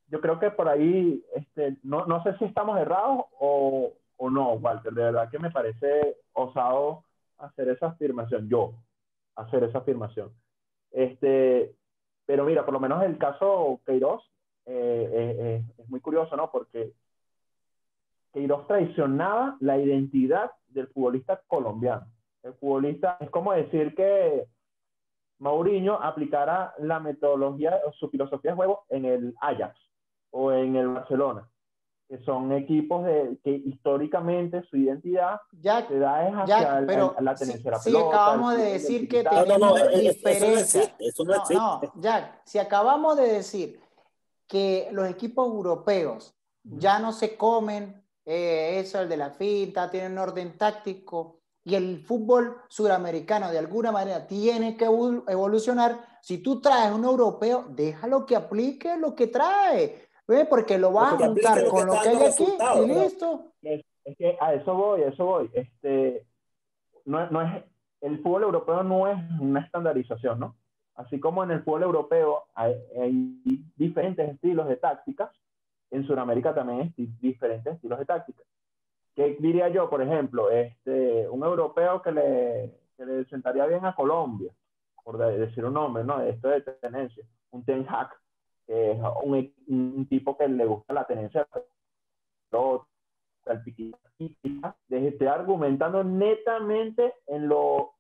[0.08, 4.54] yo creo que por ahí, este, no, no sé si estamos errados o, o no,
[4.54, 4.94] Walter.
[4.94, 7.04] De verdad que me parece osado
[7.38, 8.74] hacer esa afirmación, yo,
[9.36, 10.32] hacer esa afirmación.
[10.92, 11.76] Este,
[12.26, 14.24] pero mira, por lo menos el caso Queiroz
[14.72, 16.52] eh, eh, eh, es muy curioso, ¿no?
[16.52, 16.94] Porque
[18.32, 22.06] Queiroz traicionaba la identidad del futbolista colombiano
[22.44, 24.48] el futbolista, es como decir que
[25.40, 29.78] Mauriño aplicara la metodología, su filosofía de juego en el Ajax
[30.32, 31.50] o en el Barcelona,
[32.08, 37.36] que son equipos de, que históricamente su identidad ya, se da es hacia pero la
[37.36, 38.10] tenencia de la pelota.
[38.10, 40.96] Si acabamos de decir que tenemos diferencia.
[41.00, 41.56] Eso no, existe.
[41.56, 43.80] no, Jack, si acabamos de decir
[44.50, 50.18] que los equipos europeos ya no se comen eh, eso, el de la finta, tienen
[50.18, 56.92] orden táctico, y el fútbol suramericano de alguna manera tiene que evolucionar, si tú traes
[56.92, 60.08] un europeo, déjalo que aplique lo que trae,
[60.50, 62.48] porque lo va a juntar con lo que hay aquí
[62.84, 63.54] y listo.
[63.62, 63.84] Es,
[64.18, 65.52] que a eso voy, a eso voy.
[65.54, 66.26] Este,
[67.06, 67.64] no, no es,
[68.02, 70.56] el fútbol europeo no es una estandarización, ¿no?
[71.00, 73.42] Así como en el fútbol europeo hay, hay
[73.78, 75.32] diferentes estilos de tácticas,
[75.92, 78.46] en Sudamérica también hay diferentes estilos de tácticas.
[79.16, 80.52] ¿Qué diría yo, por ejemplo?
[80.52, 84.52] Este, un europeo que le, que le sentaría bien a Colombia,
[85.02, 86.22] por decir un nombre, ¿no?
[86.22, 87.24] Esto de tenencia.
[87.52, 88.10] Un Ten Hag,
[88.68, 91.48] que es un, un, tipo que le gusta la tenencia
[94.90, 97.94] el estoy argumentando netamente en lo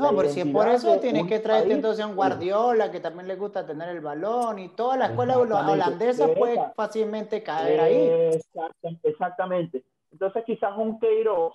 [0.00, 3.28] no, pero si es por eso tienes que traerte entonces a un Guardiola que también
[3.28, 8.40] le gusta tener el balón y toda la escuela holandesa puede fácilmente caer ahí.
[9.02, 9.84] Exactamente.
[10.10, 11.54] Entonces quizás un Queiroz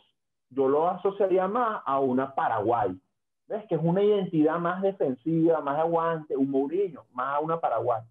[0.49, 2.97] yo lo asociaría más a una Paraguay,
[3.47, 3.63] ¿Ves?
[3.67, 8.01] Que es una identidad más defensiva, más aguante, un Mourinho, más a una Paraguay.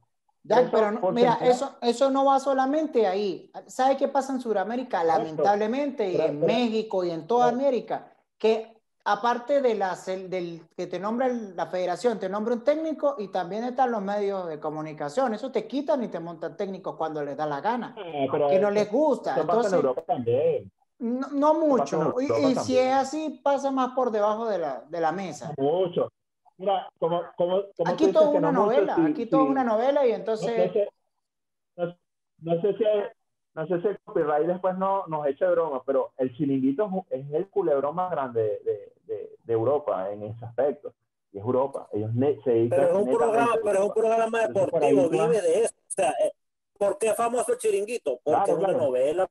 [0.45, 3.51] Ya, pero mira, eso, eso no va solamente ahí.
[3.67, 5.03] ¿Sabe qué pasa en Sudamérica?
[5.03, 8.74] Lamentablemente, y en México y en toda América, que
[9.05, 13.65] aparte de las, del que te nombra la federación, te nombra un técnico y también
[13.65, 15.35] están los medios de comunicación.
[15.35, 18.91] Eso te quitan y te montan técnicos cuando les da la gana, que no les
[18.91, 19.37] gusta.
[19.39, 19.83] Entonces,
[20.99, 22.15] No, mucho.
[22.21, 25.53] Y, si es así, pasa más por debajo de la, de la mesa.
[25.59, 26.11] Mucho.
[26.57, 30.73] Mira, como, como, aquí todo una novela, aquí todo una novela y entonces...
[31.77, 32.85] No, sé si,
[33.55, 37.49] no sé si el copyright después no, nos echa broma, pero el chiringuito es el
[37.49, 40.93] culebrón más grande de, de, de Europa en ese aspecto.
[41.33, 41.89] Y es Europa.
[41.93, 42.11] Ellos
[42.45, 45.75] se dedican pero es un programa, pero es un programa deportivo, vive de eso.
[45.77, 46.33] O sea, eh,
[46.79, 48.21] ¿por qué es famoso el chiringuito?
[48.23, 49.29] Porque es una novela,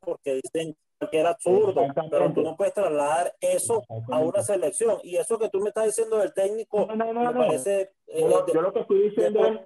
[0.00, 0.76] porque dicen
[1.10, 4.98] que era absurdo, pero tú no puedes trasladar eso a una selección.
[5.02, 7.92] Y eso que tú me estás diciendo del técnico, no, me parece.
[8.06, 8.20] Eh,
[8.52, 9.60] yo, lo que estoy diciendo es.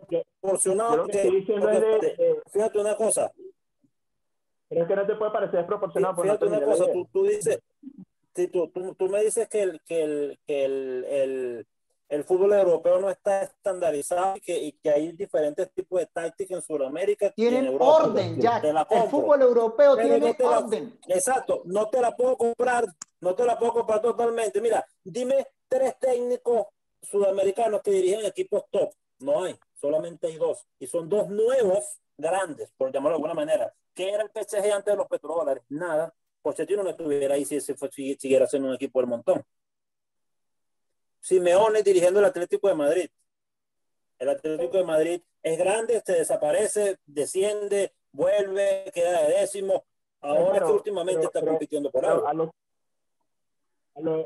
[2.51, 3.31] Fíjate una cosa.
[4.71, 6.23] Pero es que no te puede parecer desproporcionado.
[6.23, 7.61] Fíjate una cosa, tú, tú, dices.
[8.35, 11.67] Si tú, tú, tú, me dices que el, que el, que el, el
[12.11, 16.57] el fútbol europeo no está estandarizado y que, y que hay diferentes tipos de tácticas
[16.57, 17.31] en Sudamérica.
[17.31, 18.59] Tienen orden, ya.
[18.59, 20.99] El fútbol europeo tiene orden.
[21.07, 22.85] exacto, no te la puedo comprar,
[23.21, 24.61] no te la puedo comprar totalmente.
[24.61, 26.67] Mira, dime tres técnicos
[27.01, 28.91] sudamericanos que dirigen equipos top.
[29.21, 30.67] No hay, solamente hay dos.
[30.81, 33.73] Y son dos nuevos grandes, por llamarlo de alguna manera.
[34.01, 35.63] ¿Qué era el PSG antes de los petrodólares?
[35.69, 36.11] Nada.
[36.41, 39.43] Pochettino no estuviera ahí si, si, si siguiera siendo un equipo del montón.
[41.21, 43.11] Simeone dirigiendo el Atlético de Madrid.
[44.19, 49.85] El Atlético de Madrid es grande, se desaparece, desciende, vuelve, queda de décimo.
[50.23, 52.27] Ahora que últimamente está compitiendo por algo.
[52.27, 52.55] A lo,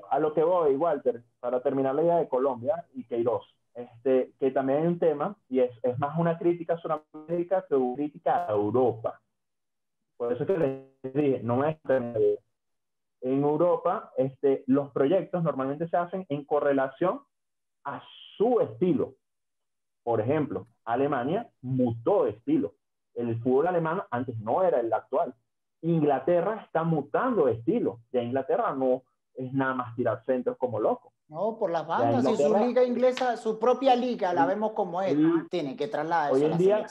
[0.09, 4.53] a, lo, que voy, Walter, para terminar la idea de Colombia y Queiroz, este, que
[4.53, 8.47] también hay un tema, y es, es más una crítica a Sudamérica que una crítica
[8.47, 9.21] a Europa.
[10.17, 11.77] Por eso que les dije, no es
[13.25, 17.23] en Europa este, los proyectos normalmente se hacen en correlación
[17.85, 18.03] a
[18.37, 19.15] su estilo.
[20.03, 22.75] Por ejemplo, Alemania mutó de estilo.
[23.15, 25.35] El fútbol alemán antes no era el actual.
[25.81, 28.01] Inglaterra está mutando de estilo.
[28.13, 29.03] Ya Inglaterra no
[29.35, 31.13] es nada más tirar centros como loco.
[31.29, 32.31] No, por las bandas.
[32.31, 35.17] Y su liga inglesa, su propia liga, la vemos como es.
[35.51, 36.87] Tiene que trasladar eso a la día,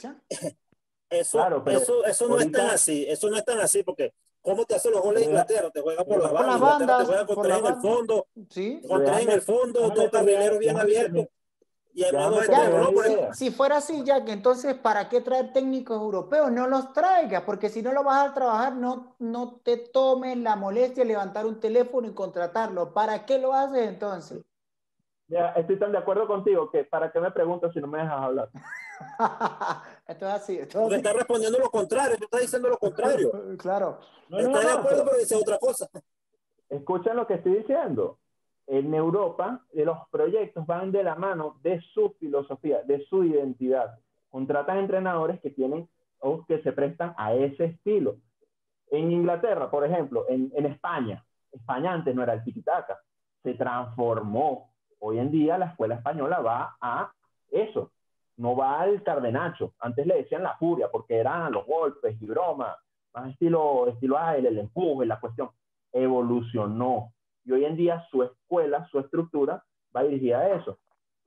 [1.20, 3.06] Eso, claro, eso, eso no es tan así.
[3.08, 4.12] Eso no es tan así porque
[4.44, 5.70] ¿Cómo te hace los goles de Inglaterra?
[5.70, 8.82] Te juega por, la banda, te juega con tres en el fondo, ¿Sí?
[8.86, 11.28] con tres en el fondo, dos carrileros bien abiertos.
[11.94, 12.02] Y
[13.32, 16.50] si, fuera así, ya que entonces, ¿para qué traer técnicos europeos?
[16.50, 20.56] No los traigas, porque si no lo vas a trabajar, no, no te tomes la
[20.56, 22.92] molestia de levantar un teléfono y contratarlo.
[22.92, 24.42] ¿Para qué lo haces entonces?
[25.28, 28.20] Ya, estoy tan de acuerdo contigo que ¿para qué me preguntas si no me dejas
[28.20, 28.50] hablar?
[30.08, 30.58] esto es así.
[30.58, 33.30] Esto es estás respondiendo lo contrario, tú estás diciendo lo contrario.
[33.58, 33.98] claro.
[34.28, 35.88] No, no, de acuerdo, pero dice otra cosa.
[36.68, 38.18] Escuchen lo que estoy diciendo.
[38.66, 43.98] En Europa, los proyectos van de la mano de su filosofía, de su identidad.
[44.30, 45.88] Contratan entrenadores que tienen
[46.20, 48.16] o que se prestan a ese estilo.
[48.90, 52.98] En Inglaterra, por ejemplo, en, en España, España antes no era el tiquitaca,
[53.42, 54.72] se transformó.
[54.98, 57.12] Hoy en día la escuela española va a
[57.50, 57.92] eso,
[58.36, 59.74] no va al cardenacho.
[59.78, 62.76] Antes le decían la furia porque eran los golpes y bromas,
[63.12, 65.50] más estilo, estilo ah, el, el empuje, la cuestión.
[65.92, 67.12] Evolucionó.
[67.44, 70.78] Y hoy en día su escuela, su estructura va dirigida a eso.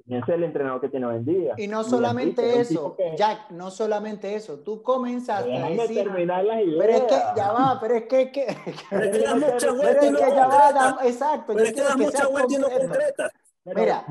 [0.05, 1.53] Fíjense el entrenador que tiene hoy en día.
[1.57, 4.59] Y no solamente eso, Jack, no solamente eso.
[4.59, 6.05] Tú comienzas a decir...
[6.05, 6.77] terminar las ideas.
[6.79, 8.31] Pero es que, ya va, pero es que...
[8.31, 8.47] que,
[8.89, 10.97] pero es que da mucha vuelta y no concreta.
[11.03, 11.53] Exacto.
[11.53, 12.67] Pero es que da mucha vuelta y no
[13.75, 14.05] Mira,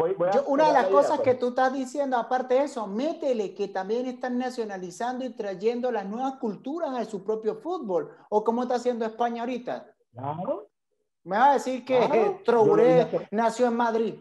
[0.47, 4.39] una de las cosas que tú estás diciendo, aparte de eso, métele que también están
[4.39, 8.11] nacionalizando y trayendo las nuevas culturas a su propio fútbol.
[8.29, 9.87] ¿O cómo está haciendo España ahorita?
[10.13, 10.69] Claro.
[11.25, 11.99] Me va a decir que
[12.45, 13.27] claro.
[13.31, 14.15] nació en Madrid.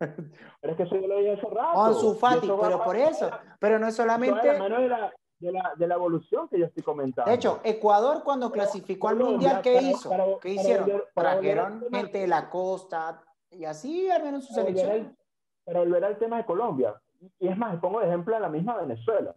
[0.60, 1.78] Pero es que eso yo lo dije hace rato.
[1.78, 3.30] O su Fati, pero por eso.
[3.58, 4.46] Pero no es solamente...
[4.46, 7.30] De la, de, la, de la, evolución que yo estoy comentando.
[7.30, 10.38] De hecho, Ecuador cuando clasificó al Mundial, ¿qué hizo?
[10.40, 11.02] ¿Qué hicieron?
[11.14, 13.22] Trajeron gente de la costa,
[13.52, 15.16] y así menos su selección.
[15.64, 16.94] Pero volver al tema de Colombia.
[17.38, 19.34] Y es más, pongo de ejemplo a la misma Venezuela.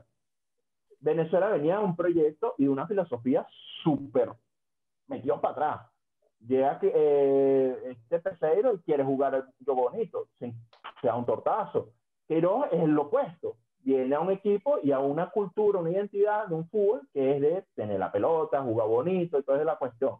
[0.99, 3.45] Venezuela venía de un proyecto y de una filosofía
[3.83, 4.31] súper
[5.07, 5.91] metidos para atrás.
[6.39, 10.27] Llega que eh, este Peseiro y quiere jugar el bonito,
[11.01, 11.89] sea un tortazo.
[12.27, 13.57] Pero es lo opuesto.
[13.79, 17.41] Viene a un equipo y a una cultura, una identidad de un fútbol que es
[17.41, 20.15] de tener la pelota, jugar bonito y toda la cuestión.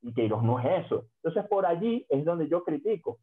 [0.00, 1.06] Y Queiroz no es eso.
[1.16, 3.18] Entonces, por allí es donde yo critico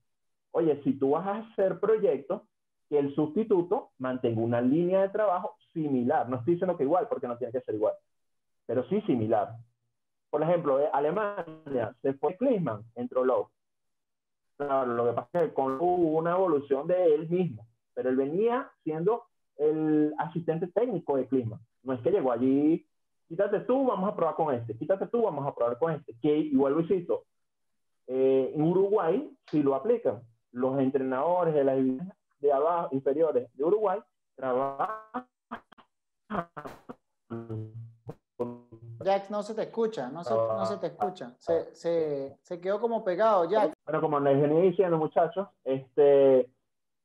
[0.52, 2.41] oye, si tú vas a hacer proyectos,
[2.89, 6.28] que el sustituto mantenga una línea de trabajo similar.
[6.28, 7.93] No estoy diciendo que igual, porque no tiene que ser igual,
[8.66, 9.56] pero sí similar.
[10.30, 13.50] Por ejemplo, eh, Alemania se fue Klinsmann, entró Lowe.
[14.58, 18.16] Claro, lo que pasa es que con hubo una evolución de él mismo, pero él
[18.16, 19.24] venía siendo
[19.58, 21.62] el asistente técnico de Klinsmann.
[21.84, 22.86] No es que llegó allí,
[23.28, 26.14] quítate tú, vamos a probar con este, quítate tú, vamos a probar con este.
[26.22, 27.24] Que igual lo hizo.
[28.08, 30.22] Eh, en Uruguay sí lo aplican.
[30.52, 31.78] Los entrenadores de las
[32.39, 34.00] de abajo, inferiores de Uruguay
[34.36, 35.28] trabajan.
[39.02, 41.34] Jack, no se te escucha, no se, no se te escucha.
[41.38, 43.74] Se, se, se, quedó como pegado, Jack.
[43.86, 46.50] Bueno, como les venía diciendo, muchachos, este,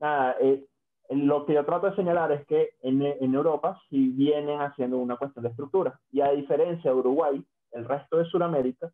[0.00, 0.66] nada, eh,
[1.10, 5.16] lo que yo trato de señalar es que en, en Europa sí vienen haciendo una
[5.16, 6.00] cuestión de estructura.
[6.10, 8.90] Y a diferencia de Uruguay, el resto de Sudamérica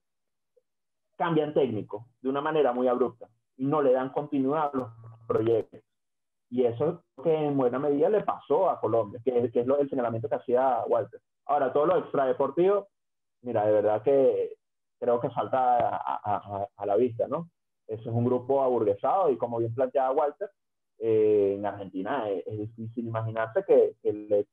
[1.16, 3.28] cambian técnico de una manera muy abrupta
[3.60, 4.88] no le dan continuidad a los
[5.26, 5.80] proyectos.
[6.50, 9.78] Y eso es que en buena medida le pasó a Colombia, que, que es lo,
[9.78, 11.20] el señalamiento que hacía Walter.
[11.46, 12.88] Ahora, todo lo extradeportivo,
[13.42, 14.56] mira, de verdad que
[14.98, 17.48] creo que falta a, a, la vista, ¿no?
[17.86, 20.50] Eso es un grupo aburguesado y como bien planteaba Walter,
[20.98, 24.46] eh, en Argentina es, difícil imaginarse que, que le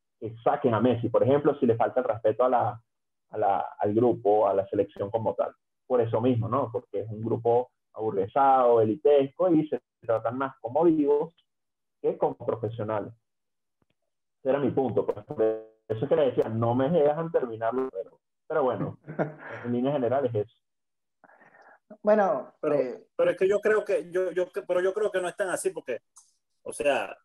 [0.43, 2.82] saquen a Messi, por ejemplo, si le falta el respeto a la,
[3.30, 5.51] a la, al grupo, a la selección como tal.
[5.86, 6.70] Por eso mismo, ¿no?
[6.72, 11.34] Porque es un grupo aburguesado, elitesco y se tratan más como vivos
[12.02, 13.14] que como profesionales.
[14.39, 15.06] Ese era mi punto.
[15.06, 19.00] Pues, por eso es que le decía, no me dejan terminarlo, pero, pero bueno,
[19.66, 20.56] en líneas generales es eso.
[22.02, 25.22] Bueno, pero, eh, pero es que yo creo que yo, yo, pero yo creo que
[25.22, 26.02] no es tan así porque,
[26.64, 27.18] o sea,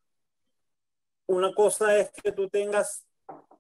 [1.27, 3.07] una cosa es que tú tengas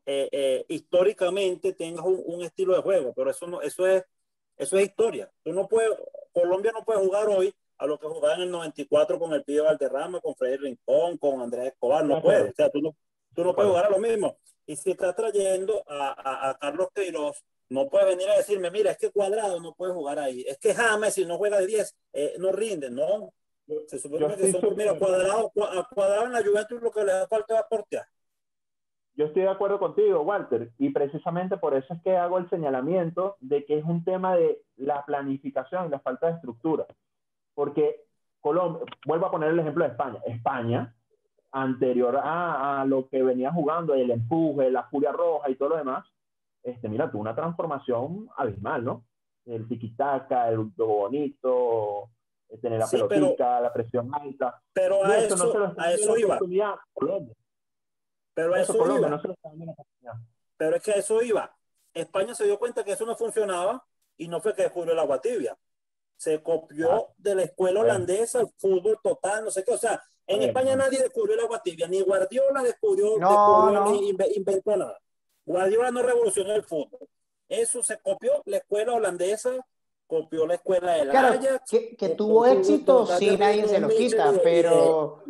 [0.06, 4.04] eh, eh, históricamente tengas un, un, estilo de juego, pero eso no, eso es,
[4.62, 5.30] eso es historia.
[5.42, 5.90] Tú no puedes,
[6.32, 9.64] Colombia no puede jugar hoy a lo que jugaba en el 94 con el Pío
[9.64, 12.50] Valderrama, con Freddy Rincón, con Andrés Escobar, no puede.
[12.50, 12.94] O sea, tú no,
[13.34, 14.38] tú no puedes jugar a lo mismo.
[14.66, 18.98] Y si estás trayendo a, a, Carlos Queiroz, no puedes venir a decirme, mira, es
[18.98, 20.44] que Cuadrado no puede jugar ahí.
[20.46, 23.32] Es que James, si no juega de 10, eh, no rinde, ¿no?
[23.88, 25.50] Se supone que son, mira, Cuadrado,
[25.94, 28.06] Cuadrado en la Juventus lo que le da falta es portear.
[29.14, 33.36] Yo estoy de acuerdo contigo, Walter, y precisamente por eso es que hago el señalamiento
[33.40, 36.86] de que es un tema de la planificación y la falta de estructura
[37.54, 38.04] porque
[38.40, 40.20] Colombia, vuelvo a poner el ejemplo de España.
[40.26, 40.94] España,
[41.52, 46.06] anterior a, lo que venía jugando, el empuje, la furia roja y todo lo demás,
[46.62, 49.04] este, mira, tuvo una transformación abismal, ¿no?
[49.44, 52.08] El tiquitaca, el bonito,
[52.60, 54.60] tener la pelotita, la presión alta.
[54.72, 56.38] Pero a eso, a eso iba.
[58.34, 59.22] Pero eso, iba.
[60.56, 61.54] pero es que eso iba.
[61.92, 63.84] España se dio cuenta que eso no funcionaba
[64.16, 65.56] y no fue que descubrió el agua tibia
[66.22, 67.06] se copió ah.
[67.18, 69.72] de la escuela holandesa, el fútbol total, no sé qué.
[69.72, 73.16] O sea, en España nadie descubrió la agua tibia, ni Guardiola descubrió,
[73.90, 75.00] Ni inventó nada.
[75.44, 77.08] Guardiola no revolucionó el fútbol.
[77.48, 79.66] Eso se copió la escuela holandesa,
[80.06, 81.40] copió la escuela de la claro,
[81.98, 85.24] que, tuvo éxito, sí, nadie se lo quita, pero...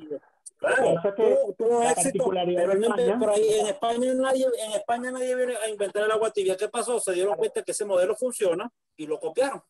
[0.63, 5.69] Claro, tuvo, tuvo éxito, pero, pero ahí en España nadie, en España nadie viene a
[5.69, 6.57] inventar el agua tibia.
[6.57, 7.01] ¿Qué pasó?
[7.01, 9.61] Se dieron cuenta que ese modelo funciona y lo copiaron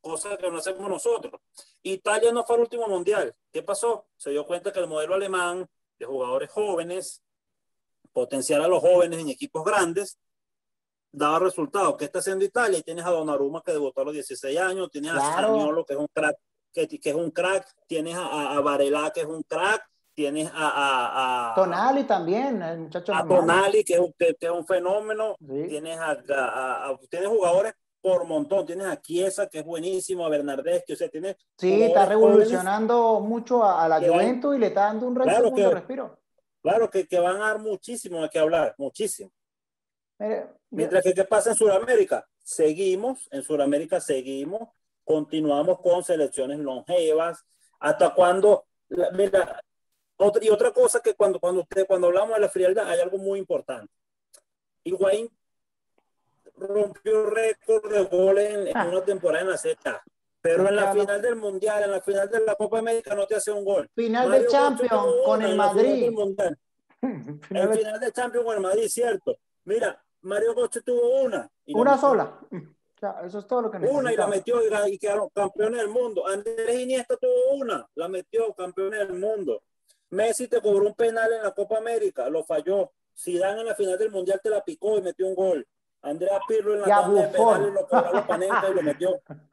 [0.00, 1.40] cosa que no hacemos nosotros.
[1.82, 3.34] Italia no fue el último mundial.
[3.52, 4.06] ¿Qué pasó?
[4.16, 5.68] Se dio cuenta que el modelo alemán
[5.98, 7.22] de jugadores jóvenes,
[8.12, 10.18] potenciar a los jóvenes en equipos grandes,
[11.12, 11.96] daba resultados.
[11.96, 12.78] ¿Qué está haciendo Italia?
[12.78, 15.98] Y tienes a Donnarumma que debutó a los 16 años, tienes a Zaniolo que es
[15.98, 16.36] un crack,
[16.72, 19.86] que, que, es un crack, tienes a, a Varela que es un crack,
[20.20, 23.14] tienes a, a, Tonali también, el muchacho.
[23.14, 26.18] A Tonali que es, un, que, es un fenómeno, tienes a,
[27.08, 28.66] tienes jugadores por montón.
[28.66, 31.36] Tienes a Chiesa, que es buenísimo, a Bernardeschi, o sea, tienes...
[31.56, 36.18] Sí, está revolucionando mucho a, la Juventus y le está dando un claro respiro.
[36.62, 39.32] Claro, que, que, van a dar muchísimo de qué hablar, muchísimo.
[40.68, 42.28] Mientras que, ¿qué pasa en Sudamérica?
[42.44, 44.68] Seguimos, en Sudamérica seguimos,
[45.02, 47.46] continuamos con selecciones longevas,
[47.78, 48.66] hasta cuando,
[49.14, 49.62] mira,
[50.20, 53.18] otra, y otra cosa que cuando, cuando, usted, cuando hablamos de la frialdad hay algo
[53.18, 53.92] muy importante.
[54.84, 55.30] Higuaín
[56.56, 58.86] rompió récord de goles en, ah.
[58.86, 60.02] una temporada en la Z.
[60.42, 63.34] Pero en la final del Mundial, en la final de la Copa América no te
[63.34, 63.88] hace un gol.
[63.94, 66.10] Final de Champions con el Madrid.
[67.02, 69.38] El final de Champions con el Madrid, cierto.
[69.64, 71.50] Mira, Mario Götze tuvo una.
[71.66, 72.38] una sola.
[73.24, 74.00] eso es todo lo que necesitaba.
[74.00, 76.26] Una y la metió y, y quedaron campeones del mundo.
[76.26, 79.62] Andrés Iniesta tuvo una, la metió campeones del mundo.
[80.10, 82.92] Messi te cobró un penal en la Copa América, lo falló.
[83.16, 85.66] Zidane en la final del Mundial te la picó y metió un gol.
[86.02, 87.38] Andrea Pirlo en la tabla de
[87.70, 89.20] lo cobró y lo metió.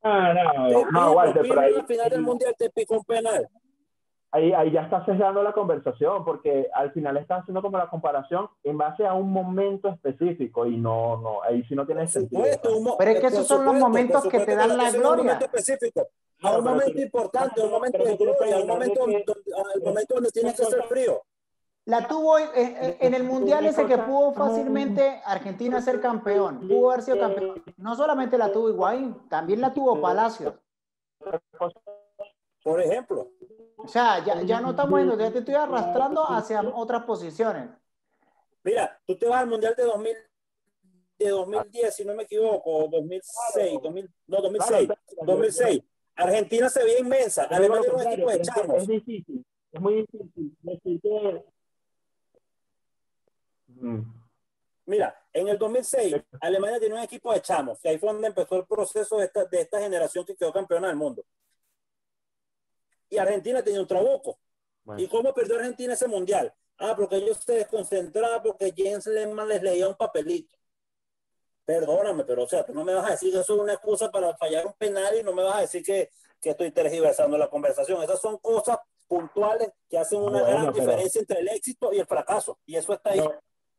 [0.00, 0.44] No, no,
[0.90, 1.14] no,
[3.04, 3.48] penal.
[4.30, 8.48] Ahí, ahí ya está cesando la conversación, porque al final estás haciendo como la comparación
[8.62, 12.42] en base a un momento específico y no, no, ahí sí no tiene sentido.
[12.98, 15.22] pero es que esos son los momentos que te dan la gloria.
[15.22, 16.08] Un momento específico,
[16.42, 20.64] a un momento importante, un momento de gloria, un momento, el momento donde tienes que
[20.64, 21.22] ser frío.
[21.86, 26.68] La tuvo en, el mundial ese que pudo fácilmente Argentina ser campeón.
[26.68, 27.62] Pudo haber sido campeón.
[27.78, 30.52] No solamente la tuvo Higuaín, también la tuvo Palacios.
[32.62, 33.30] Por ejemplo.
[33.80, 37.70] O sea, ya, ya no estamos viendo, ya te estoy arrastrando hacia otras posiciones.
[38.64, 40.12] Mira, tú te vas al mundial de 2000,
[41.18, 44.88] de 2010, si no me equivoco, 2006, 2000, no, 2006,
[45.24, 45.82] 2006.
[46.16, 47.44] Argentina se veía inmensa.
[47.44, 48.76] Alemania era un equipo de chamos.
[48.82, 51.44] Es difícil, es muy difícil decir que
[54.86, 58.56] Mira, en el 2006, Alemania tiene un equipo de chamos, que ahí fue donde empezó
[58.56, 61.24] el proceso de esta, de esta generación que quedó campeona del mundo.
[63.08, 64.38] Y Argentina tenía un trabuco.
[64.96, 66.52] ¿Y cómo perdió Argentina ese mundial?
[66.78, 70.56] Ah, porque ellos se desconcentraban porque Jens Lehmann les leía un papelito.
[71.64, 74.10] Perdóname, pero o sea, tú no me vas a decir que eso es una excusa
[74.10, 76.08] para fallar un penal y no me vas a decir que,
[76.40, 78.02] que estoy tergiversando la conversación.
[78.02, 82.58] Esas son cosas puntuales que hacen una gran diferencia entre el éxito y el fracaso.
[82.64, 83.20] Y eso está ahí.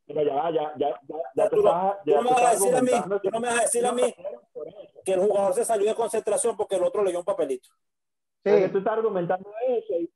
[0.06, 1.00] Pero ya, ya, ya,
[1.36, 2.92] ya, tú, no me vas a decir a mí,
[3.32, 4.16] no me vas a decir a mí
[5.06, 7.70] que el jugador se salió de concentración porque el otro leyó un papelito.
[8.44, 8.52] Sí.
[8.72, 10.10] tú estás argumentando eso y,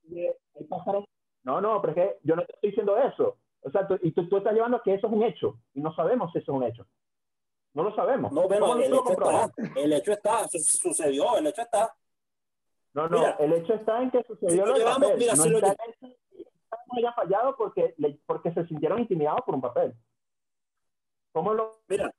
[1.44, 3.38] No, no, pero es que yo no te estoy diciendo eso.
[3.62, 5.82] O sea, tú, y tú, tú, estás llevando a que eso es un hecho y
[5.82, 6.86] no sabemos si eso es un hecho.
[7.74, 8.32] No lo sabemos.
[8.32, 11.96] No, pero el, hecho está, el hecho está, sucedió, el hecho está.
[12.94, 16.98] No, no, el hecho está en que sucedió lo llevamos, mira, no si lo, no
[16.98, 17.96] haya fallado porque,
[18.26, 19.94] porque se sintieron intimidados por un papel.
[21.32, 21.82] ¿Cómo lo.?
[21.88, 22.14] Mira,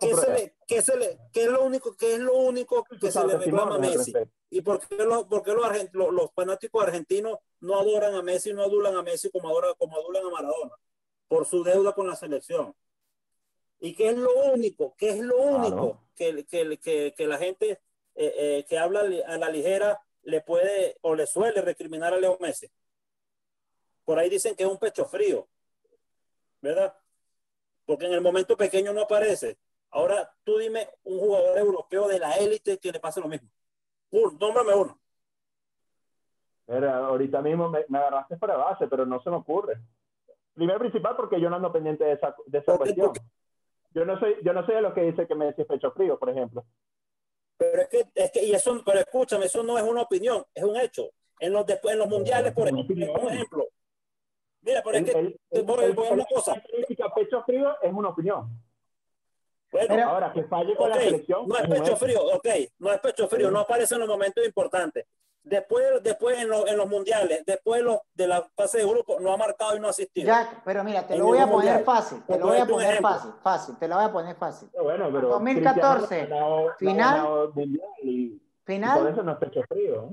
[0.00, 3.10] ¿qué, se le, qué, se le, ¿qué es lo único, qué es lo único que
[3.10, 4.12] se le reclama a Messi?
[4.50, 8.52] ¿Y por qué, lo, por qué los, los, los, fanáticos argentinos no adoran a Messi,
[8.52, 10.74] no adulan a Messi como, adora, como adulan a Maradona?
[11.28, 12.74] Por su deuda con la selección.
[13.80, 17.80] ¿Y qué es lo único, qué es lo único que, que, que, que, la gente
[18.14, 22.38] eh, eh, que habla a la ligera le puede o le suele recriminar a Leo
[22.40, 22.68] Messi?
[24.04, 25.46] Por ahí dicen que es un pecho frío,
[26.60, 26.96] ¿verdad?
[27.84, 29.58] Porque en el momento pequeño no aparece.
[29.90, 33.48] Ahora tú dime un jugador europeo de la élite que le pase lo mismo.
[34.10, 34.98] Un, nómbrame uno.
[36.68, 39.78] ahorita mismo me, agarraste para base, pero no se me ocurre.
[40.54, 43.12] Primero principal porque yo no ando pendiente de esa, de esa cuestión.
[43.92, 46.18] Yo no soy, yo no soy de los que dice que me dice pecho frío,
[46.18, 46.64] por ejemplo.
[47.56, 50.62] Pero es que, es que, y eso, pero escúchame, eso no es una opinión, es
[50.62, 51.10] un hecho.
[51.40, 53.68] En los, en los mundiales, por ejemplo,
[54.60, 55.18] Mira, por ejemplo,
[55.50, 56.60] el, una cosa.
[57.14, 58.50] pecho frío es una opinión.
[59.70, 61.46] Bueno, ahora que falle con la selección.
[61.46, 62.48] No es pecho frío, ok,
[62.78, 65.06] no es pecho frío, no aparece en los momentos importantes.
[65.42, 67.82] Después, después en, en los mundiales, después
[68.14, 70.26] de la fase de grupo, no ha marcado y no ha asistido.
[70.26, 73.30] Jack, pero mira, te lo voy a poner fácil, te lo voy a poner fácil,
[73.42, 74.68] fácil, te lo voy a poner fácil.
[74.82, 76.28] Bueno, pero 2014,
[76.78, 77.52] final.
[78.64, 78.98] final.
[78.98, 80.10] por eso no es pecho frío.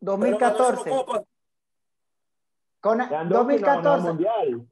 [0.00, 0.90] 2014.
[3.28, 4.18] 2014.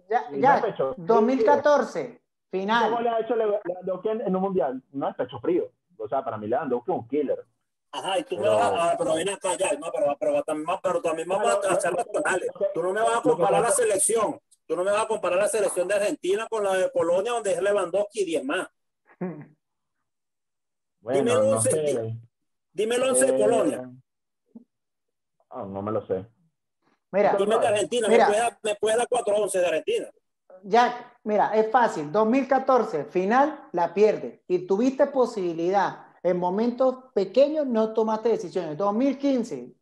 [0.09, 0.63] Ya,
[0.97, 2.24] 2014.
[2.55, 2.89] Final.
[2.89, 4.81] ¿Cómo le ha hecho Lewandowski en un mundial?
[4.93, 5.73] No es pecho frío.
[5.99, 7.45] O sea, para mí Lewandowski es un killer.
[7.91, 11.03] Ajá, y tú me vas a, pero viene acá ya, no, pero, pero, también, pero
[11.03, 12.49] también vamos a hacer los penales.
[12.73, 14.39] Tú no me vas a comparar la selección.
[14.69, 17.55] Tú no me vas a comparar la selección de Argentina con la de Polonia, donde
[17.55, 18.69] es Lewandowski y 10 más.
[21.01, 22.21] Bueno, dime el 11, no
[22.73, 23.91] dime el 11 de Polonia.
[25.49, 26.25] Oh, no me lo sé.
[27.11, 30.09] Mira, Dime de Argentina, mira, me puede, dar 4-11 de Argentina.
[30.67, 32.11] Ya, mira, es fácil.
[32.11, 34.43] 2014, final, la pierde.
[34.49, 36.07] Y tuviste posibilidad.
[36.23, 38.79] En momentos pequeños no tomaste decisiones.
[38.79, 39.75] 2015,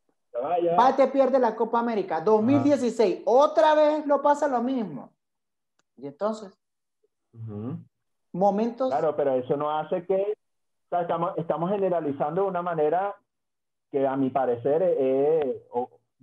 [0.78, 2.20] va te pierde la Copa América.
[2.20, 5.12] 2016, otra vez lo pasa lo mismo.
[5.96, 6.52] Y entonces,
[8.32, 8.88] momentos.
[8.88, 10.36] Claro, pero eso no hace que.
[10.90, 13.14] estamos, estamos generalizando de una manera
[13.92, 15.62] que a mi parecer es,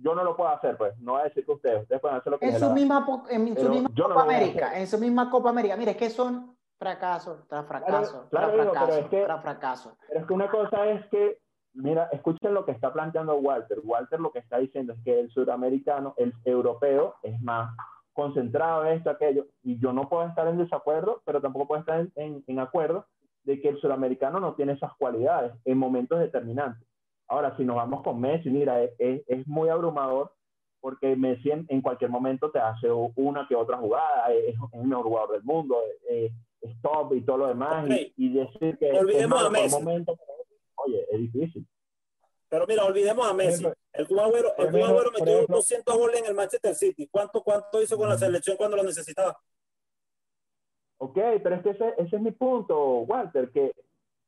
[0.00, 0.98] yo no lo puedo hacer, pues.
[0.98, 3.56] No voy a decir que ustedes, ustedes pueden hacer lo que en su misma, en
[3.56, 5.76] su misma Copa América, en su misma Copa América.
[5.76, 9.96] Mire, que son fracasos tras fracaso, tras fracaso, pero es que, tras fracaso.
[10.08, 11.38] Pero es que una cosa es que,
[11.74, 13.80] mira, escuchen lo que está planteando Walter.
[13.84, 17.74] Walter lo que está diciendo es que el sudamericano, el europeo, es más
[18.12, 22.00] concentrado en esto, aquello, y yo no puedo estar en desacuerdo, pero tampoco puedo estar
[22.00, 23.06] en, en, en acuerdo
[23.44, 26.86] de que el sudamericano no tiene esas cualidades en momentos determinantes.
[27.30, 30.32] Ahora, si nos vamos con Messi, mira, es, es muy abrumador
[30.80, 35.32] porque Messi en, cualquier momento te hace una que otra jugada, es, el mejor jugador
[35.32, 35.76] del mundo,
[36.08, 36.32] es,
[36.82, 39.76] top y todo lo demás, y, decir que olvidemos a Messi.
[39.76, 40.18] Momento,
[40.74, 41.66] oye, es difícil.
[42.48, 43.64] Pero mira, olvidemos a Messi.
[43.92, 47.08] El Cubagüero, el metió 200 goles en el Manchester City.
[47.10, 49.38] ¿Cuánto, cuánto hizo con la selección cuando lo necesitaba?
[50.98, 53.72] Ok, pero es que ese, ese es mi punto, Walter, que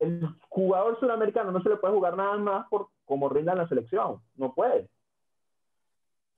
[0.03, 3.69] el jugador sudamericano no se le puede jugar nada más por como rinda en la
[3.69, 4.21] selección.
[4.35, 4.89] No puede.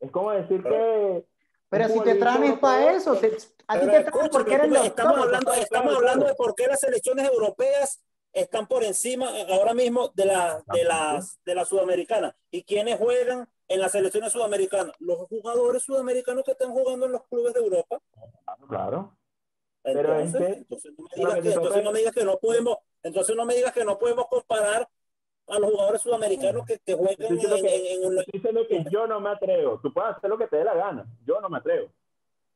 [0.01, 1.25] Es como decir que.
[1.71, 3.13] Pero si te traen es para eso.
[3.13, 6.81] a ti te traen porque eres los estamos hablando, estamos hablando de por qué las
[6.81, 12.37] selecciones europeas están por encima ahora mismo de la, de las de la sudamericana.
[12.51, 14.93] ¿Y quiénes juegan en las selecciones sudamericanas?
[14.99, 17.99] Los jugadores sudamericanos que están jugando en los clubes de Europa.
[18.69, 19.17] Claro.
[19.85, 23.45] Entonces, entonces, no me digas que, entonces no me digas que no podemos, entonces no
[23.45, 24.89] me digas que no podemos comparar
[25.47, 28.67] a los jugadores sudamericanos que, que juegan en, que, en, un...
[28.67, 29.79] que yo no me atrevo.
[29.81, 31.07] Tú puedes hacer lo que te dé la gana.
[31.25, 31.91] Yo no me atrevo.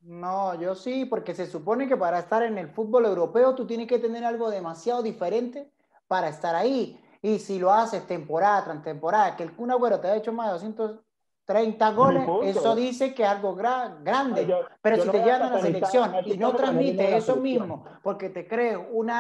[0.01, 3.89] No, yo sí, porque se supone que para estar en el fútbol europeo tú tienes
[3.89, 5.71] que tener algo demasiado diferente
[6.07, 6.99] para estar ahí.
[7.21, 10.47] Y si lo haces temporada tras temporada, que el Kun Agüero te ha hecho más
[10.47, 11.01] de 200
[11.49, 14.47] 30 goles, eso dice que es algo grande.
[14.83, 18.77] pero si te llevan a la selección y no transmite eso mismo, porque te crees
[18.93, 19.11] un,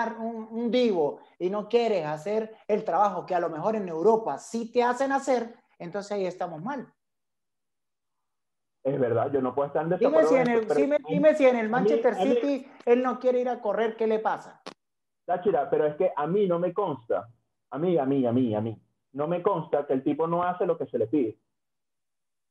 [0.50, 4.70] un, divo y no quieres hacer el trabajo que a lo mejor en Europa sí
[4.70, 6.92] te hacen hacer, entonces ahí estamos mal.
[8.84, 10.68] Es verdad, yo no puedo estar en dime si en, el,
[11.08, 14.60] dime, si en el Manchester City él no quiere ir a correr, ¿qué le pasa?
[15.24, 17.26] Táchira, pero es que a mí no me consta,
[17.70, 18.78] a mí, a mí, a mí, a mí,
[19.14, 21.38] no me consta que el tipo no hace lo que se le pide.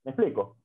[0.08, 0.56] ¿Me explico?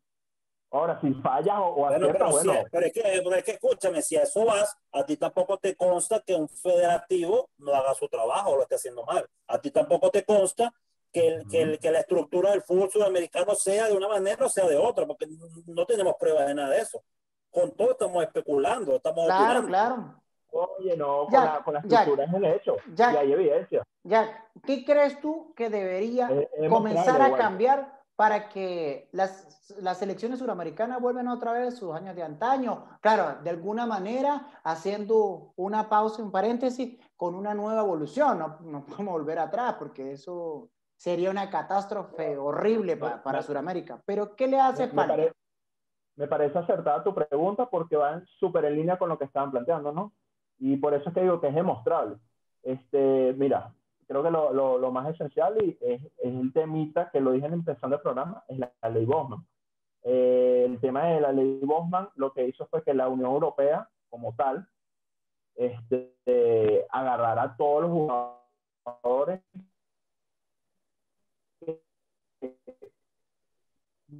[0.70, 2.52] Ahora, si fallas o, o bueno, pero, bueno.
[2.70, 5.74] pero, es que, pero es que escúchame, si a eso vas, a ti tampoco te
[5.74, 9.28] consta que un federativo no haga su trabajo o lo esté haciendo mal.
[9.48, 10.72] A ti tampoco te consta
[11.12, 14.48] que, el, que, el, que, la estructura del fútbol sudamericano sea de una manera o
[14.48, 15.26] sea de otra, porque
[15.66, 17.02] no tenemos pruebas de nada de eso.
[17.50, 20.22] Con todo estamos especulando, estamos Claro, claro.
[20.52, 23.82] Oye, no, con, la, con, la, estructura es un hecho, ya, hay evidencia.
[24.04, 26.30] Ya, ¿qué crees tú que debería
[26.68, 32.14] comenzar a cambiar para que las, las selecciones suramericanas vuelvan otra vez a sus años
[32.14, 32.84] de antaño.
[33.00, 38.38] Claro, de alguna manera haciendo una pausa, un paréntesis, con una nueva evolución.
[38.38, 44.00] No, no podemos volver atrás porque eso sería una catástrofe horrible para, para Sudamérica.
[44.06, 45.16] Pero, ¿qué le hace me, falta?
[46.14, 49.90] Me parece, acertada tu pregunta porque va súper en línea con lo que estaban planteando,
[49.90, 50.12] ¿no?
[50.60, 52.18] Y por eso es que digo que es demostrable.
[52.62, 53.74] Este, mira,
[54.06, 57.54] creo que lo, lo, más esencial y es, es, el temita que lo dije en
[57.54, 59.46] empezando el programa, es la, ley Bosman.
[60.04, 63.88] Eh, el tema de la ley Bosman lo que hizo fue que la Unión Europea,
[64.10, 64.66] como tal,
[65.54, 69.40] este, eh, agarrara a todos los jugadores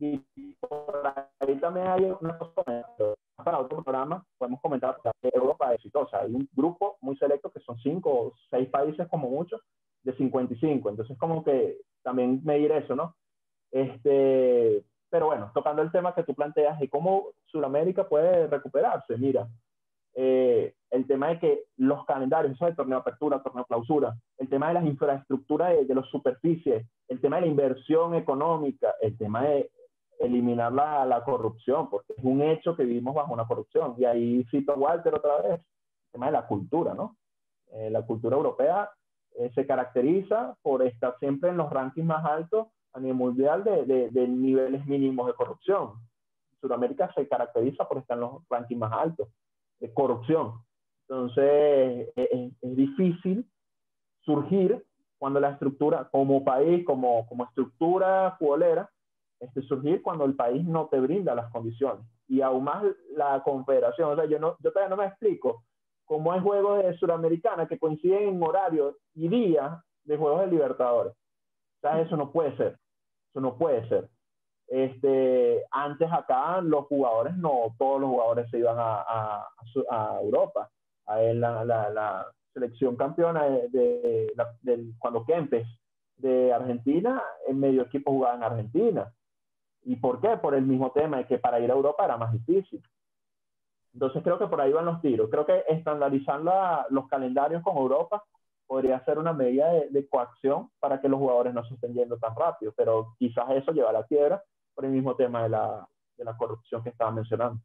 [0.01, 0.19] y
[0.61, 2.63] por ahí también hay una cosa
[3.43, 7.79] para otro programa podemos comentar que Europa exitosa hay un grupo muy selecto que son
[7.79, 9.59] cinco o seis países como mucho
[10.03, 10.91] de 55.
[10.91, 13.15] Entonces, como que también medir eso, ¿no?
[13.71, 19.49] Este, pero bueno, tocando el tema que tú planteas y cómo Sudamérica puede recuperarse, mira,
[20.15, 24.69] eh, el tema de que los calendarios, eso de torneo apertura, torneo clausura, el tema
[24.69, 29.45] de las infraestructuras de, de los superficies, el tema de la inversión económica, el tema
[29.45, 29.71] de
[30.19, 33.95] eliminar la, la, corrupción, porque es un hecho que vivimos bajo una corrupción.
[33.99, 37.17] Y ahí cito a Walter otra vez, el tema de la cultura, ¿no?
[37.73, 38.91] Eh, la cultura europea
[39.37, 44.11] eh, se caracteriza por estar siempre en los rankings más altos a nivel mundial de,
[44.11, 45.95] de, niveles mínimos de corrupción.
[46.61, 49.29] Sudamérica se caracteriza por estar en los rankings más altos
[49.81, 50.61] de corrupción.
[51.09, 53.51] Entonces, es, es difícil
[54.21, 54.85] surgir
[55.19, 58.91] cuando la estructura, como país, como, como estructura futbolera,
[59.43, 62.07] este, surgir cuando el país no te brinda las condiciones.
[62.29, 64.13] Y aún más la confederación.
[64.13, 65.65] O sea, yo, no, yo todavía no me explico
[66.05, 71.13] como hay juegos de Suramericana que coinciden en horario y día de Juegos de Libertadores.
[71.13, 72.79] O sea, eso no puede ser.
[73.31, 74.09] Eso no puede ser.
[74.69, 79.49] Este, antes acá los jugadores, no todos los jugadores se iban a, a,
[79.91, 80.71] a Europa.
[81.07, 84.31] A la, la, la, selección campeona de,
[84.63, 85.67] de, cuando Kempes
[86.19, 89.13] de Argentina, en medio equipo jugaba en Argentina.
[89.85, 90.37] ¿Y por qué?
[90.37, 92.83] Por el mismo tema de que para ir a Europa era más difícil.
[93.93, 95.29] Entonces creo que por ahí van los tiros.
[95.31, 96.41] Creo que estandarizar
[96.91, 98.25] los calendarios con Europa
[98.67, 102.35] podría ser una medida de, coacción para que los jugadores no se estén yendo tan
[102.35, 104.43] rápido, pero quizás eso lleva a la quiebra
[104.75, 107.61] por el mismo tema de la, de la corrupción que estaba mencionando.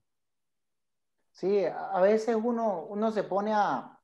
[1.31, 3.97] Sí, a veces uno, uno se pone a,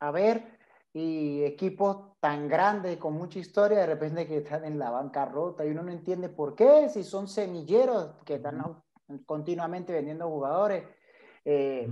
[0.00, 0.58] a ver
[0.94, 5.70] y equipos tan grandes con mucha historia de repente que están en la bancarrota y
[5.70, 8.62] uno no entiende por qué, si son semilleros que están
[9.26, 10.84] continuamente vendiendo jugadores
[11.44, 11.90] eh,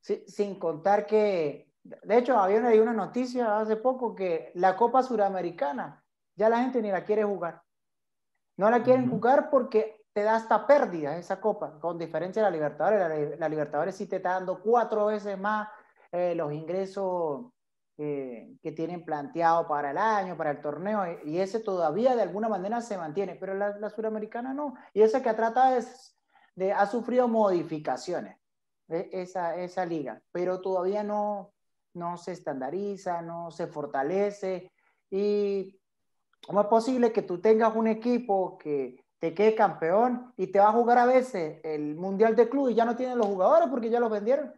[0.00, 6.02] sin contar que, de hecho, había una, una noticia hace poco que la Copa Suramericana
[6.36, 7.60] ya la gente ni la quiere jugar.
[8.56, 12.56] No la quieren jugar porque te da hasta pérdida esa copa, con diferencia de la
[12.56, 13.38] Libertadores.
[13.38, 15.68] La, Libertadores sí te está dando cuatro veces más
[16.12, 17.46] eh, los ingresos
[17.96, 22.48] eh, que tienen planteado para el año, para el torneo, y ese todavía de alguna
[22.48, 24.74] manera se mantiene, pero la, suramericana no.
[24.92, 26.16] Y esa que trata es
[26.56, 28.36] de, ha sufrido modificaciones,
[28.88, 31.52] e, esa, esa liga, pero todavía no,
[31.94, 34.72] no se estandariza, no se fortalece.
[35.10, 35.80] Y
[36.46, 40.68] ¿cómo es posible que tú tengas un equipo que te quede campeón y te va
[40.68, 43.88] a jugar a veces el Mundial de Club y ya no tienen los jugadores porque
[43.88, 44.52] ya los vendieron.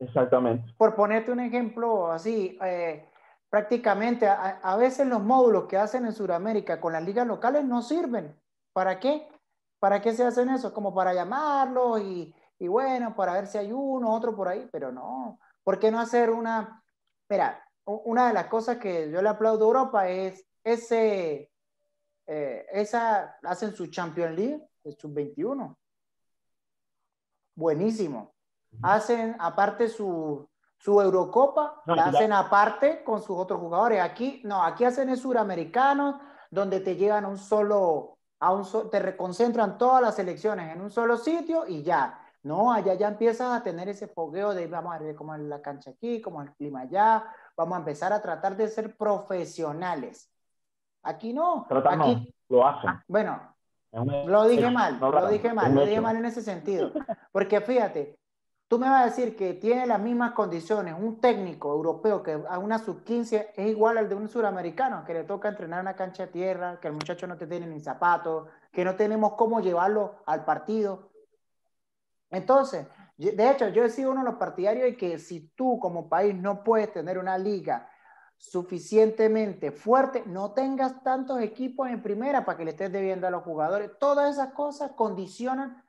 [0.00, 0.74] Exactamente.
[0.76, 3.08] Por ponerte un ejemplo así, eh,
[3.48, 8.34] prácticamente a, veces los módulos que hacen en Sudamérica con las ligas locales no sirven.
[8.72, 9.28] ¿Para qué?
[9.78, 10.72] ¿Para qué se hacen eso?
[10.72, 15.38] Como para llamarlos y, bueno, para ver si hay uno, otro por ahí, pero no.
[15.62, 16.82] ¿Por qué no hacer una...
[17.28, 21.50] Mira, una de las cosas que yo le aplaudo a Europa es ese
[22.32, 24.64] eh, esa hacen su Champions League,
[24.96, 25.76] su 21.
[27.56, 28.32] Buenísimo.
[28.82, 30.48] Hacen aparte su,
[30.78, 34.00] su Eurocopa, la hacen aparte con sus otros jugadores.
[34.00, 38.98] Aquí, no, aquí hacen el suramericano, donde te llegan a un solo, a un te
[38.98, 42.18] reconcentran todas las selecciones en un solo sitio y ya.
[42.42, 45.60] No, allá ya empiezas a tener ese fogueo de vamos a ver cómo es la
[45.60, 50.32] cancha aquí, cómo es el clima allá, vamos a empezar a tratar de ser profesionales.
[51.02, 51.66] Aquí no.
[51.68, 53.02] aquí, lo hacen.
[53.06, 53.54] Bueno,
[53.92, 56.92] lo dije mal, lo dije mal, lo dije mal en ese sentido.
[57.32, 58.19] Porque fíjate,
[58.70, 62.56] tú me vas a decir que tiene las mismas condiciones un técnico europeo que a
[62.60, 66.32] una sub-15 es igual al de un suramericano, que le toca entrenar una cancha de
[66.32, 70.44] tierra, que el muchacho no te tiene ni zapatos, que no tenemos cómo llevarlo al
[70.44, 71.10] partido.
[72.30, 76.08] Entonces, de hecho, yo he sido uno de los partidarios de que si tú como
[76.08, 77.90] país no puedes tener una liga
[78.36, 83.42] suficientemente fuerte, no tengas tantos equipos en primera para que le estés debiendo a los
[83.42, 83.90] jugadores.
[83.98, 85.82] Todas esas cosas condicionan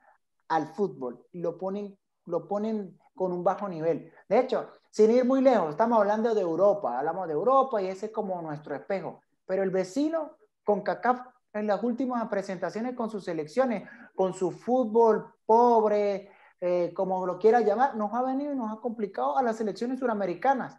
[0.48, 1.96] al fútbol y lo ponen,
[2.26, 4.12] lo ponen con un bajo nivel.
[4.28, 8.06] De hecho, sin ir muy lejos, estamos hablando de Europa, hablamos de Europa y ese
[8.06, 9.20] es como nuestro espejo.
[9.46, 11.20] Pero el vecino con CACAF
[11.52, 17.60] en las últimas presentaciones con sus selecciones, con su fútbol pobre, eh, como lo quiera
[17.60, 20.78] llamar, nos ha venido y nos ha complicado a las selecciones suramericanas.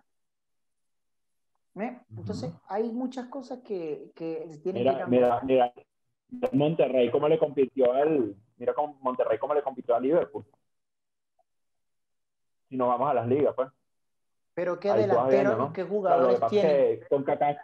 [1.75, 5.43] Entonces, hay muchas cosas que, que tienen que cambiar.
[5.43, 5.73] Mira,
[6.31, 10.45] mira, Monterrey, ¿cómo le compitió al, mira cómo Monterrey, cómo le compitió a Liverpool?
[12.73, 13.69] Si nos vamos a las ligas, pues.
[14.55, 17.01] Pero qué delantero, qué jugadores claro, tiene.
[17.07, 17.61] Con claro,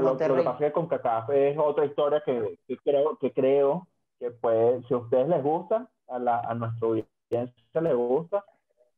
[0.00, 3.86] lo, que pasa es que con CACAF es otra historia que, que, creo, que creo
[4.18, 8.44] que puede, si a ustedes les gusta, a, la, a nuestro audiencia les gusta,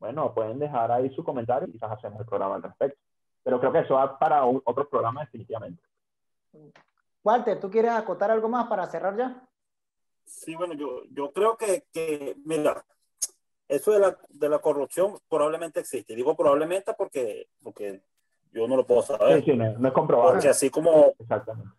[0.01, 2.99] bueno, pueden dejar ahí su comentario y quizás hacemos el programa al respecto.
[3.43, 5.83] Pero creo que eso va para otro programa definitivamente.
[7.23, 9.47] Walter, ¿tú quieres acotar algo más para cerrar ya?
[10.25, 12.83] Sí, bueno, yo, yo creo que, que mira,
[13.69, 16.15] eso de la, de la, corrupción probablemente existe.
[16.15, 18.03] Digo probablemente porque, porque
[18.53, 19.43] yo no lo puedo saber.
[19.43, 20.35] Sí, sí, no, es comprobable.
[20.35, 21.15] Porque así como...
[21.19, 21.73] Exactamente.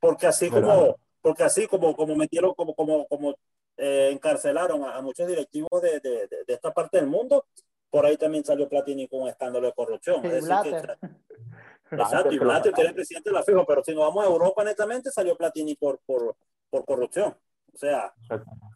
[0.00, 0.96] Porque así como...
[1.20, 3.34] Porque así como, como metieron, como, como, como
[3.76, 7.46] eh, encarcelaron a, muchos directivos de, de, de, esta parte del mundo,
[7.90, 10.24] por ahí también salió Platini con un escándalo de corrupción.
[10.24, 13.92] Es decir, que, exacto, y Blatter, que era el presidente de la FIFA, pero si
[13.92, 16.36] nos vamos a Europa, netamente salió Platini por, por,
[16.70, 17.36] por corrupción.
[17.76, 18.14] O sea,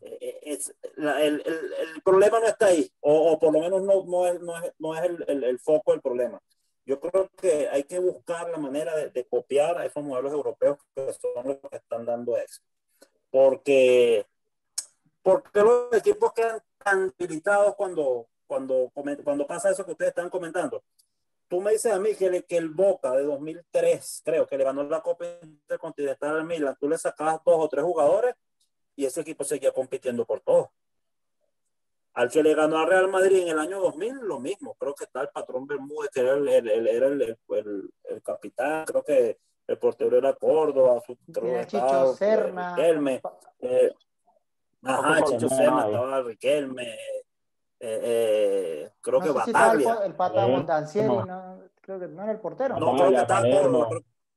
[0.03, 3.61] eh, eh, es, la, el, el, el, problema no está ahí, o, o por lo
[3.61, 6.39] menos no, no es, no es, no es el, el, foco del problema.
[6.85, 10.77] Yo creo que hay que buscar la manera de, de, copiar a esos modelos europeos
[10.95, 12.61] que son los que están dando eso.
[13.31, 14.27] Porque,
[15.23, 18.93] porque los equipos quedan tan debilitados cuando, cuando,
[19.25, 20.85] cuando pasa eso que ustedes están comentando.
[21.49, 24.83] Tú me dices a mí que, que el Boca de 2003, creo que le ganó
[24.83, 28.35] la Copa Intercontinental al Milan, tú le sacabas dos o tres jugadores
[28.97, 30.72] y ese equipo seguía compitiendo por todo.
[32.14, 34.74] Al que le ganó al Real Madrid en el año 2000, lo mismo.
[34.74, 37.36] Creo que está el patrón Bermúdez, que era el, el, era el,
[38.05, 38.84] el, capitán.
[38.84, 41.01] Creo que el portero era Córdoba.
[41.07, 42.74] Su, creo Chicho Serna.
[42.74, 43.22] Riquelme.
[43.61, 43.95] Eh,
[44.82, 46.95] ajá, Chicho Serna, estaba Riquelme.
[47.82, 49.99] Eh, eh, creo que Bataglia.
[50.01, 52.78] el, el pata Montancieri, no, creo que no era el portero.
[52.78, 53.88] No, creo que estaba Córdoba.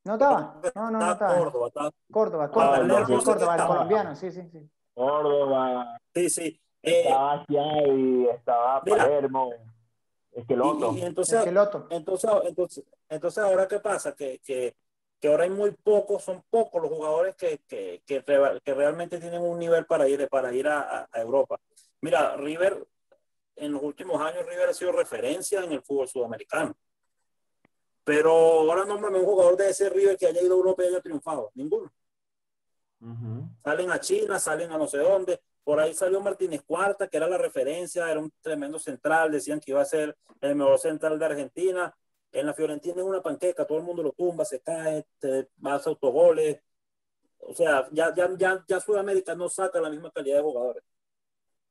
[0.04, 0.62] ¿No estaba?
[0.76, 1.38] No, no, no estaba.
[1.38, 1.92] Córdoba, estaba.
[2.12, 4.70] Córdoba, Córdoba, ah, no, Córdoba, el colombiano, sí, sí, sí.
[4.94, 5.98] Córdoba.
[6.14, 6.62] Sí, sí.
[6.82, 9.54] Eh, estaba Chiavi, estaba Palermo.
[10.32, 10.92] Esqueloto.
[10.94, 11.88] Y, y entonces, Esqueloto.
[11.90, 14.14] Entonces, entonces, entonces, ahora qué pasa?
[14.14, 14.76] Que, que,
[15.20, 18.24] que ahora hay muy pocos, son pocos los jugadores que, que, que,
[18.64, 21.60] que realmente tienen un nivel para ir, para ir a, a Europa.
[22.02, 22.86] Mira, River
[23.56, 26.76] en los últimos años River ha sido referencia en el fútbol sudamericano.
[28.04, 31.02] Pero ahora nómbrame un jugador de ese River que haya ido a Europa y haya
[31.02, 31.52] triunfado.
[31.56, 31.92] Ninguno.
[33.64, 35.42] Salen a China, salen a no sé dónde.
[35.64, 39.32] Por ahí salió Martínez Cuarta, que era la referencia, era un tremendo central.
[39.32, 41.96] Decían que iba a ser el mejor central de Argentina.
[42.32, 45.86] En la Fiorentina es una panqueca, todo el mundo lo tumba, se cae, te vas
[45.88, 46.60] autogoles.
[47.40, 50.84] O sea, ya, ya, ya, ya Sudamérica no saca la misma calidad de jugadores.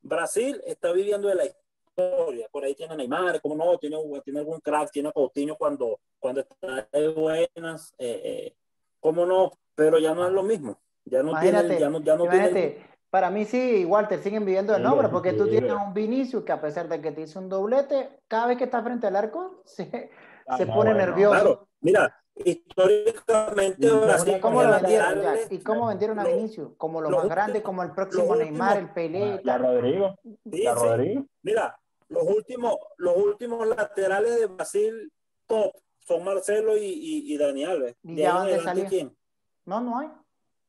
[0.01, 1.62] Brasil está viviendo de la historia.
[1.95, 6.89] Por ahí tiene Neymar, como no, tiene, tiene algún crack, tiene Coutinho cuando, cuando está
[6.93, 8.55] de buenas, eh, eh,
[9.01, 10.81] como no, pero ya no es lo mismo.
[11.05, 12.93] Ya no tiene, ya no, ya no tiene...
[13.11, 16.63] Para mí sí, Walter, siguen viviendo el nombre, porque tú tienes un Vinicius que a
[16.63, 20.11] pesar de que te hizo un doblete, cada vez que está frente al arco se,
[20.47, 21.35] ah, se pone nervioso.
[21.35, 26.71] Claro, mira, históricamente ¿Y cómo, vendieron, ¿Y cómo vendieron a Vinicius?
[26.79, 29.41] Como lo más grande, como el próximo Neymar, el Pelé.
[29.45, 30.19] La, Rodrigo.
[30.45, 31.27] la Rodrigo.
[31.43, 31.79] Mira,
[32.13, 35.13] los últimos, los últimos laterales de Brasil
[35.47, 37.97] top son Marcelo y, y, Dani Alves.
[38.03, 39.17] ¿Y ya dónde quién?
[39.65, 40.09] No, no hay.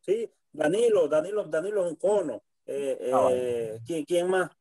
[0.01, 2.41] Sí, Danilo, Danilo, Danilo es un cono.
[2.65, 4.51] Eh, ah, eh, ¿quién, ¿quién, más?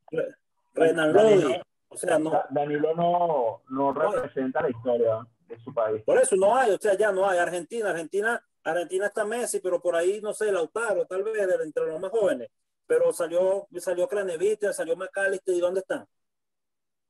[0.74, 1.60] Renan Lodi.
[1.88, 2.42] O sea, no.
[2.50, 6.02] Danilo no, no representa la historia de su país.
[6.02, 7.38] Por eso no hay, o sea, ya no hay.
[7.38, 12.00] Argentina, Argentina, Argentina está Messi, pero por ahí, no sé, Lautaro, tal vez, entre los
[12.00, 12.48] más jóvenes.
[12.86, 16.06] Pero salió, salió Cranevite, salió McAllister, ¿y dónde están?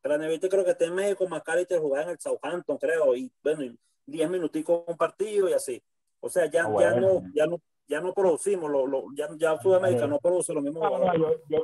[0.03, 3.73] Cranevite creo que está en México, McAllister jugaba en el Southampton, creo, y bueno,
[4.07, 5.83] 10 minuticos un partido y así.
[6.21, 9.57] O sea, ya, ah, ya, no, ya, no, ya no producimos, lo, lo, ya, ya
[9.61, 10.81] Sudamérica no produce lo mismo.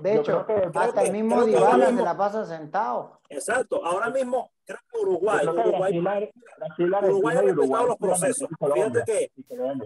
[0.03, 3.21] de hecho, hasta el mismo Dybala se la pasa sentado.
[3.29, 6.31] Exacto, ahora mismo creo que Uruguay, Uruguay,
[6.79, 8.49] Uruguay ha respetado los procesos.
[8.75, 9.33] Fíjate que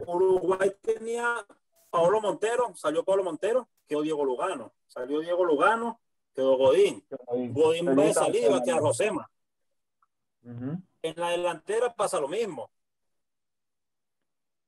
[0.06, 1.44] Uruguay tenía
[1.88, 6.00] Pablo Montero, salió Pablo Montero, quedó Diego Lugano, salió Diego Lugano,
[6.34, 7.04] quedó Godín.
[7.52, 9.30] Godín va a salir, va a quedar Rosema.
[10.44, 12.70] En la delantera pasa lo mismo.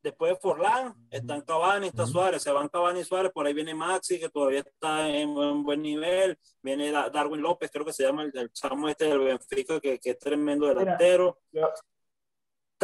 [0.02, 3.74] Después de Forlán, están Cavani, está Suárez, se van Cavani y Suárez, por ahí viene
[3.74, 8.52] Maxi, que todavía está en, buen nivel, viene Darwin López, creo que se llama el,
[8.52, 11.38] chamo este del Benfica, que, que es tremendo delantero.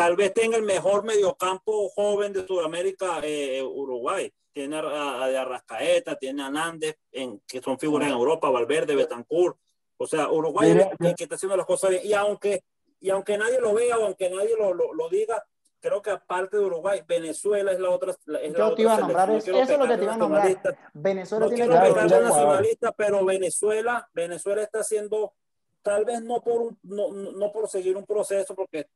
[0.01, 4.33] Tal vez tenga el mejor mediocampo joven de Sudamérica, eh, Uruguay.
[4.51, 9.59] Tiene a, a, Arrascaeta, tiene a Nández, en, que son figuras en Europa, Valverde, Betancourt.
[9.99, 12.03] O sea, Uruguay que, está haciendo las cosas bien.
[12.07, 12.65] Y aunque,
[12.99, 15.45] y aunque nadie lo vea o aunque nadie lo, lo, lo diga,
[15.81, 18.13] creo que aparte de Uruguay, Venezuela es la otra.
[18.43, 20.81] Es Yo te iba a nombrar, eso, es lo que te iba a nombrar.
[20.95, 25.35] Venezuela no tiene que ser nacionalista, pero Venezuela, Venezuela está haciendo,
[25.83, 28.89] tal vez no por, un, no, no por seguir un proceso, porque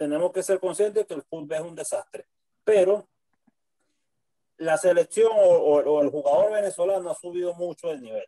[0.00, 2.24] tenemos que ser conscientes que el fútbol es un desastre,
[2.64, 3.06] pero
[4.56, 8.24] la selección o, o el jugador venezolano ha subido mucho el nivel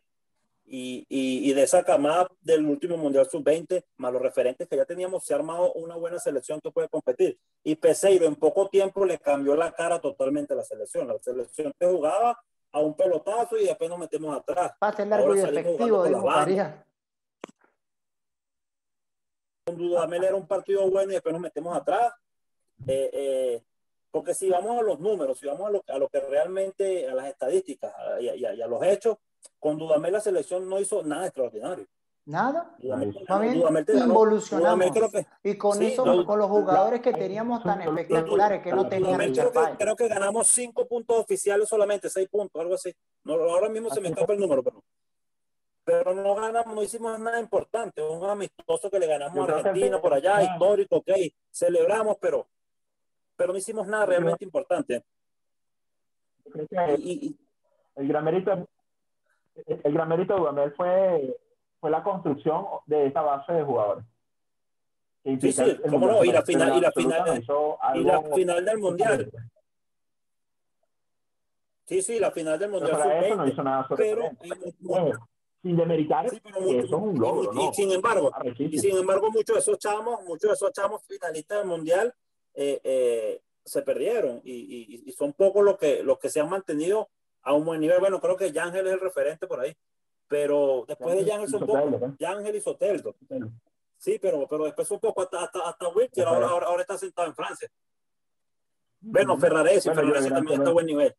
[0.65, 4.85] y, y, y, de esa camada del último Mundial Sub-20, más los referentes que ya
[4.85, 7.39] teníamos, se ha armado una buena selección que puede competir.
[7.63, 11.07] Y Peseiro en poco tiempo le cambió la cara totalmente a la selección.
[11.07, 12.39] La selección que jugaba
[12.71, 14.73] a un pelotazo y después nos metemos atrás.
[14.79, 16.85] Pase largo y efectivo, dijo María.
[19.65, 22.13] Con Dudamel era un partido bueno y después nos metemos atrás.
[22.87, 23.63] Eh, eh,
[24.11, 27.15] porque si vamos a los números, si vamos a lo, a lo que realmente, a
[27.15, 29.17] las estadísticas y a, y a los hechos,
[29.59, 31.87] con Dudamel la selección no hizo nada extraordinario.
[32.25, 32.73] Nada.
[32.79, 34.91] Involucionamos.
[35.43, 39.59] y con eso, con los jugadores que teníamos tan espectaculares que no tenían creo que,
[39.77, 42.95] creo que ganamos cinco puntos oficiales solamente, seis puntos, algo así.
[43.25, 44.83] No, ahora mismo se me escapa el número, pero,
[45.83, 48.01] pero no ganamos, no hicimos nada importante.
[48.01, 51.11] Un amistoso que le ganamos a Argentina por allá, histórico, ok,
[51.51, 52.47] celebramos, pero,
[53.35, 55.03] pero no hicimos nada realmente importante.
[56.97, 57.37] Y,
[57.95, 58.67] el gran mérito
[59.55, 61.37] el gran mérito de Dudamel fue,
[61.79, 64.05] fue la construcción de esta base de jugadores.
[65.23, 67.43] Sí, sí, cómo no, y la final, y la final,
[67.95, 69.31] y la final del mundial.
[71.85, 72.99] Sí, sí, la final del mundial.
[73.01, 74.31] Pero eso no hizo nada pero,
[75.63, 79.59] sin demeritar, sí, eso es un logro, y, sin embargo, y sin embargo, muchos de
[79.61, 82.13] esos chamos, muchos de esos chamos finalistas del mundial
[82.53, 86.49] eh, eh, se perdieron y, y, y, son pocos los que, los que se han
[86.49, 87.09] mantenido
[87.43, 88.01] a un buen nivel.
[88.01, 89.73] Bueno, creo que Yángel es el referente por ahí,
[90.27, 92.17] pero después de Yángel son pocos.
[92.19, 93.15] Yángel y Soteldo.
[93.97, 97.29] Sí, pero, pero después un poco hasta, hasta, hasta Wilker, ahora, ahora, ahora, está sentado
[97.29, 97.69] en Francia.
[98.99, 101.15] Bueno, Ferraresi, bueno, Ferraresi también está a buen nivel.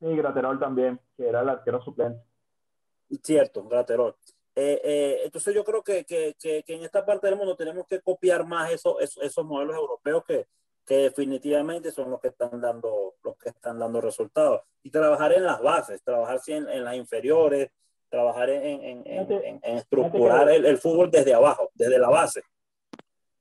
[0.00, 2.22] Sí, Graterol también, que era el arquero suplente.
[3.22, 4.14] Cierto, Graterol.
[4.60, 8.00] Eh, eh, entonces yo creo que, que, que, en esta parte del mundo tenemos que
[8.00, 10.48] copiar más eso, esos, esos modelos europeos que,
[10.84, 14.62] que definitivamente son los que están dando, los que están dando resultados.
[14.82, 17.70] Y trabajar en las bases, trabajar en, en las inferiores,
[18.08, 22.42] trabajar en, en, en estructurar el, el, fútbol desde abajo, desde la base.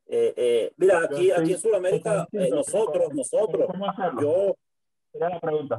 [0.05, 3.67] Eh, mira, aquí, aquí en Sudamérica, nosotros, nosotros,
[4.21, 4.55] yo,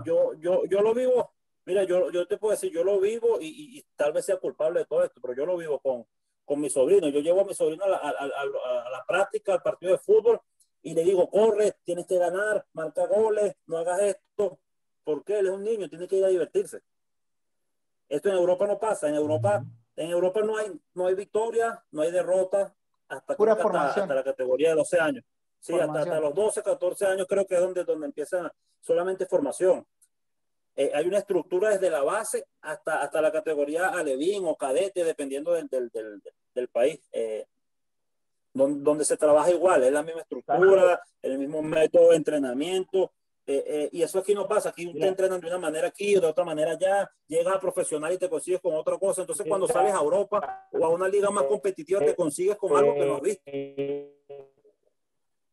[0.05, 1.31] yo, yo, yo lo vivo,
[1.69, 4.81] mira, yo, yo te puedo decir, yo lo vivo y, y, tal vez sea culpable
[4.81, 6.07] de todo esto, pero yo lo vivo con,
[6.47, 7.09] con mi sobrino.
[7.09, 9.99] Yo llevo a mi sobrino a la, a, a, a la práctica, al partido de
[9.99, 10.41] fútbol,
[10.83, 14.59] y le digo, corre, tienes que ganar, marca goles, no hagas esto.
[15.05, 16.81] porque Él es un niño, tiene que ir a divertirse.
[18.09, 19.07] Esto en Europa no pasa.
[19.11, 19.63] En Europa,
[19.95, 22.75] en Europa no hay, no hay victoria, no hay derrota
[23.09, 25.25] hasta, Pura hasta, hasta, la categoría de 12 años.
[25.61, 28.51] Sí, hasta, hasta, los 12, 14 años creo que es donde, donde empieza
[28.81, 29.87] solamente formación.
[30.81, 35.53] Eh, hay una estructura desde la base hasta, hasta la categoría alevín o cadete, dependiendo
[35.53, 36.23] del, del, del,
[36.55, 37.01] del país.
[37.11, 37.47] Eh,
[38.55, 43.11] donde, donde, se trabaja igual, es la misma estructura, el mismo método de entrenamiento.
[43.45, 46.27] Eh, eh, y eso aquí no pasa, aquí te entrenan de una manera aquí, de
[46.27, 49.23] otra manera allá, llegas a profesional y te consigues con otra cosa.
[49.23, 52.95] Entonces, cuando sales a Europa o a una liga más competitiva, te consigues con algo
[52.95, 53.51] que no has visto.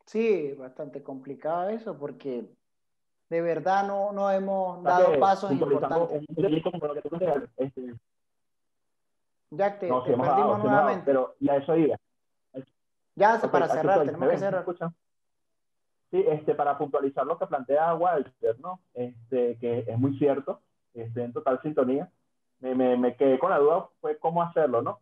[0.05, 2.45] Sí, bastante complicado eso, porque
[3.29, 6.25] de verdad no, no hemos dado pasos importantes.
[9.51, 11.05] Ya te, no, te perdimos dado, nuevamente.
[11.05, 11.95] pero ya eso iba.
[13.15, 14.65] Ya, okay, para cerrar, tenemos que cerrar.
[16.11, 18.79] Sí, este, para puntualizar lo que plantea Walter, ¿no?
[18.93, 20.61] Este, que es muy cierto,
[20.93, 22.09] estoy en total sintonía.
[22.59, 24.99] Me, me, me, quedé con la duda, fue cómo hacerlo, ¿no?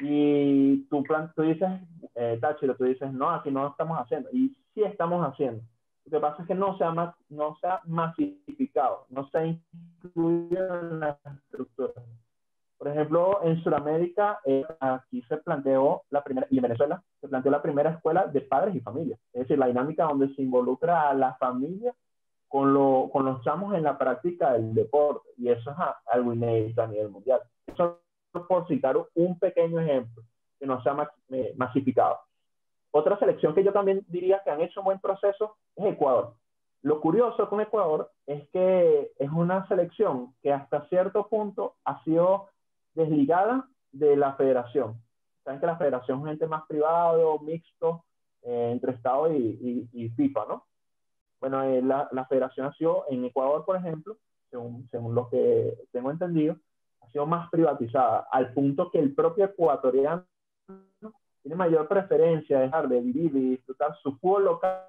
[0.00, 1.68] Y tú, plan, tú dices,
[2.14, 4.28] eh, Tachiro, tú dices, no, aquí no lo estamos haciendo.
[4.32, 5.62] Y sí estamos haciendo.
[6.06, 9.46] Lo que pasa es que no se ha, no se ha masificado, no se ha
[9.46, 11.92] incluido en la estructura.
[12.76, 17.50] Por ejemplo, en Sudamérica, eh, aquí se planteó la primera, y en Venezuela, se planteó
[17.50, 19.18] la primera escuela de padres y familias.
[19.32, 21.94] Es decir, la dinámica donde se involucra a la familia
[22.48, 25.30] con, lo, con los chamos en la práctica del deporte.
[25.38, 25.76] Y eso es
[26.12, 27.40] algo inédito a nivel mundial.
[27.66, 28.00] Eso
[28.42, 30.22] por citar un pequeño ejemplo
[30.58, 32.18] que no se ha eh, masificado.
[32.96, 36.34] Otra selección que yo también diría que han hecho un buen proceso es Ecuador.
[36.82, 42.50] Lo curioso con Ecuador es que es una selección que hasta cierto punto ha sido
[42.94, 45.02] desligada de la federación.
[45.42, 48.04] Saben que la federación es un ente más privado, mixto,
[48.42, 50.66] eh, entre Estado y, y, y, FIFA, ¿no?
[51.40, 54.18] Bueno, eh, la, la, federación ha sido, en Ecuador, por ejemplo,
[54.50, 56.58] según, según lo que tengo entendido,
[57.00, 60.24] ha sido más privatizada, al punto que el propio ecuatoriano
[61.44, 64.88] tiene mayor preferencia de dejar de vivir y disfrutar su fútbol local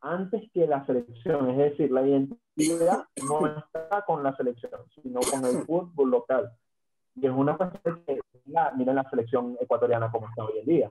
[0.00, 5.44] antes que la selección, es decir, la identidad no está con la selección, sino con
[5.44, 6.52] el fútbol local.
[7.16, 8.20] Y es una cuestión que,
[8.76, 10.90] miren la selección ecuatoriana como está hoy en día.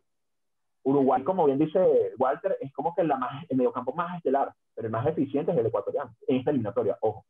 [0.84, 1.80] Uruguay, como bien dice
[2.18, 5.58] Walter, es como que la más, el mediocampo más estelar, pero el más eficiente es
[5.58, 7.24] el ecuatoriano, en esta eliminatoria, ojo.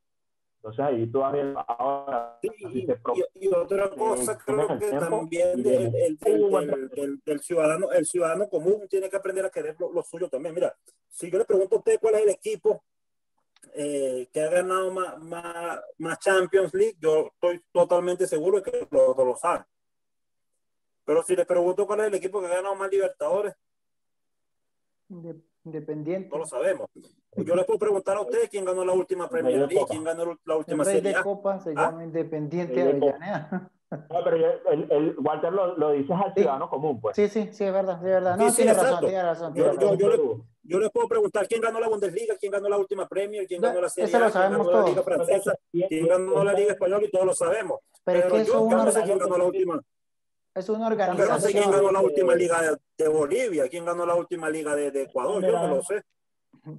[0.67, 2.37] Entonces ahí todavía ahora...
[2.41, 2.87] Sí, y,
[3.35, 6.19] y, otra cosa, eh, creo que también del, el,
[6.93, 10.53] el, del, ciudadano, el ciudadano común tiene que aprender a querer lo, lo, suyo también.
[10.53, 10.75] Mira,
[11.09, 12.83] si yo le pregunto a usted cuál es el equipo
[13.75, 18.87] eh, que ha ganado más, más, más, Champions League, yo estoy totalmente seguro de que
[18.91, 19.63] lo, lo sabe.
[21.05, 23.53] Pero si le pregunto cuál es el equipo que ha ganado más Libertadores,
[25.67, 26.29] Independiente.
[26.29, 26.89] No lo sabemos.
[27.35, 30.55] Yo le puedo preguntar a usted quién ganó la última Premier League, quién ganó la
[30.55, 31.91] última el Serie de Copa se ¿Ah?
[31.91, 33.69] llama Independiente Avellaneda.
[33.89, 36.69] No, pero el, el, Walter lo, lo dices al ciudadano sí.
[36.69, 37.15] común, pues.
[37.15, 38.35] Sí, sí, sí, es verdad, es verdad.
[38.35, 39.81] No, sí, tiene, sí, razón, tiene razón, tiene razón.
[39.81, 42.77] Yo, yo, yo, le, yo, le, puedo preguntar quién ganó la Bundesliga, quién ganó la
[42.77, 46.07] última Premier, quién ganó la Serie Eso lo sabemos quién ganó la Liga Francesa, quién
[46.07, 47.79] ganó la Liga Española y todos lo sabemos.
[48.03, 49.81] Pero, pero es que yo no sé quién ganó la última.
[50.57, 51.27] Es una organización.
[51.27, 54.49] Yo no sé quién ganó la última liga de, de Bolivia, quién ganó la última
[54.49, 56.03] liga de, de Ecuador, yo no lo sé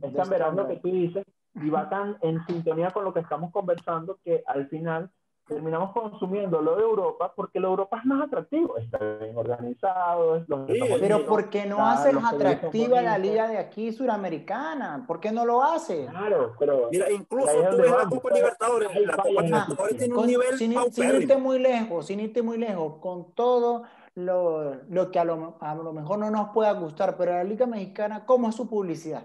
[0.03, 1.25] están verando lo que tú dices
[1.55, 5.11] y va tan en sintonía con lo que estamos conversando que al final
[5.49, 10.37] terminamos consumiendo lo de Europa porque lo de Europa es más atractivo, está bien organizado.
[10.37, 15.05] Es lo sí, pero ¿por qué no haces atractiva la liga de aquí suramericana?
[15.07, 16.09] ¿Por qué no lo haces?
[16.11, 16.89] Claro, pero...
[16.93, 21.05] Mira, incluso tú ves la Copa Libertadores, la Copa Libertadores tiene un nivel sin, sin,
[21.05, 23.85] irte muy lejos, sin irte muy lejos, con todo
[24.15, 27.67] lo, lo que a lo, a lo mejor no nos pueda gustar, pero la Liga
[27.67, 29.25] Mexicana, ¿cómo es su publicidad?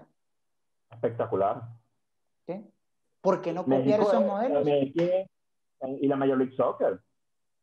[0.94, 1.62] espectacular.
[2.46, 2.64] ¿Qué?
[3.20, 4.64] ¿Por qué no copiar México, esos modelos?
[6.00, 7.00] Y la Major League Soccer.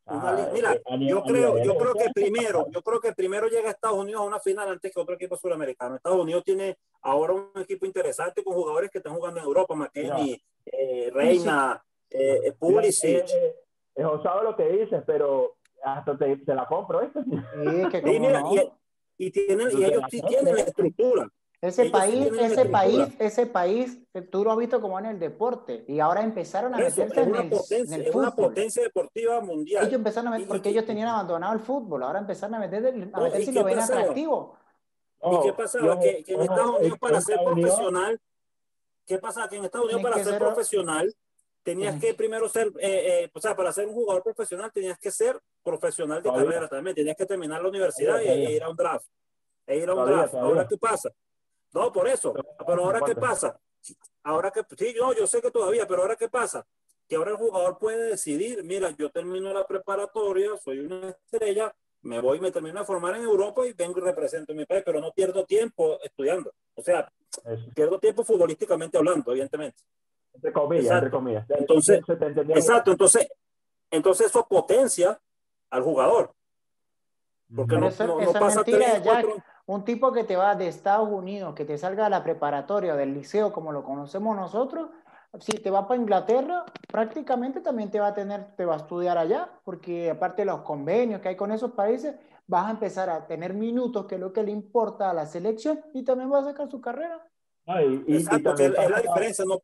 [0.06, 4.22] Ah, Mira, yo creo, yo creo que primero, yo creo que primero llega Estados Unidos
[4.22, 5.94] a una final antes que otro equipo sudamericano.
[5.96, 10.42] Estados Unidos tiene ahora un equipo interesante con jugadores que están jugando en Europa, McKenny,
[10.66, 13.28] eh, Reina, eh, Pulisic.
[13.30, 13.54] Eh,
[13.94, 17.02] es osado lo que dices, pero hasta te, te la compro.
[17.02, 17.10] ¿eh?
[17.14, 18.54] Sí, que sí, mira, no.
[18.54, 18.72] y,
[19.18, 21.28] y, tienen, y ellos sí tienen la estructura
[21.62, 23.96] Ese país, ese país, ese país,
[24.32, 27.50] tú lo has visto como en el deporte y ahora empezaron a meterse en, el,
[27.50, 29.84] potencia, en, una potencia deportiva mundial.
[29.84, 33.20] Ellos empezaron a meter, porque ellos tenían abandonado el fútbol, ahora empezaron a meter, a
[33.20, 34.56] meter si lo ven atractivo.
[35.22, 36.00] ¿Y qué pasaba?
[36.00, 38.20] que, en Estados Unidos para ser profesional,
[39.06, 39.48] ¿qué pasa?
[39.48, 41.14] Que en Estados Unidos para ser, profesional
[41.62, 45.12] tenías que primero ser, eh, eh, o sea, para ser un jugador profesional tenías que
[45.12, 48.74] ser profesional de carrera también, tenías que terminar la universidad y, e ir a un
[48.74, 49.06] draft.
[49.64, 50.34] E ir a un draft.
[50.34, 51.08] Ahora, ¿qué pasa?
[51.72, 52.34] No, por eso.
[52.66, 53.58] Pero ahora, ¿qué pasa?
[54.22, 56.64] Ahora que, sí, no, yo sé que todavía, pero ahora, ¿qué pasa?
[57.08, 62.20] Que ahora el jugador puede decidir, mira, yo termino la preparatoria, soy una estrella, me
[62.20, 65.12] voy, me termino de formar en Europa y vengo y represento mi país, pero no
[65.12, 66.52] pierdo tiempo estudiando.
[66.74, 67.10] O sea,
[67.74, 69.82] pierdo tiempo futbolísticamente hablando, evidentemente.
[70.34, 71.46] Entre comillas, entre comillas.
[71.50, 72.00] Entonces,
[72.48, 73.28] exacto, entonces,
[73.90, 75.20] entonces eso potencia
[75.70, 76.32] al jugador.
[77.54, 79.02] Porque no, no, pasa tres,
[79.66, 83.14] un tipo que te va de Estados Unidos, que te salga de la preparatoria, del
[83.14, 84.90] liceo, como lo conocemos nosotros,
[85.40, 89.16] si te va para Inglaterra, prácticamente también te va a tener, te va a estudiar
[89.16, 93.26] allá, porque aparte de los convenios que hay con esos países, vas a empezar a
[93.26, 96.44] tener minutos, que es lo que le importa a la selección, y también va a
[96.44, 97.26] sacar su carrera.
[98.06, 99.62] y, Exacto, es la diferencia, ¿no?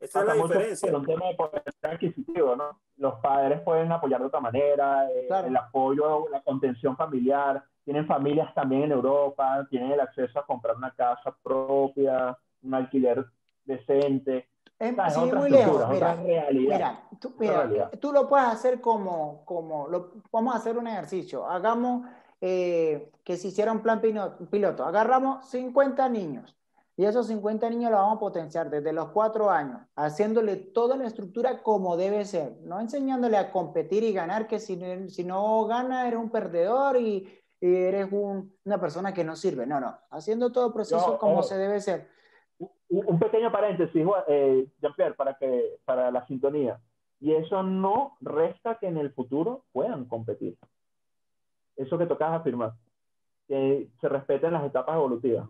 [0.00, 0.88] Esa es la diferencia.
[0.88, 2.80] Es un tema de poder adquisitivo, ¿no?
[2.96, 8.52] Los padres pueden apoyar de otra manera, eh, el apoyo, la contención familiar, tienen familias
[8.52, 13.24] también en Europa, tienen el acceso a comprar una casa propia, un alquiler
[13.64, 14.46] decente.
[14.78, 15.88] Es, sí, muy lejos.
[15.88, 20.86] Mira, mira, tú, mira tú, lo puedes hacer como, como lo, vamos a hacer un
[20.86, 21.46] ejercicio.
[21.48, 22.06] Hagamos
[22.42, 24.84] eh, que se hiciera un plan piloto.
[24.84, 26.58] Agarramos 50 niños
[26.94, 31.06] y esos 50 niños los vamos a potenciar desde los 4 años, haciéndole toda la
[31.06, 34.78] estructura como debe ser, no enseñándole a competir y ganar, que si,
[35.08, 39.66] si no gana eres un perdedor y eres una persona que no sirve.
[39.66, 42.08] No, no, haciendo todo el proceso como se debe ser.
[42.88, 46.80] Un pequeño paréntesis, eh, Jean-Pierre, para, que, para la sintonía.
[47.20, 50.56] Y eso no resta que en el futuro puedan competir.
[51.76, 52.72] Eso que tocas afirmar.
[53.46, 55.48] Que se respeten las etapas evolutivas.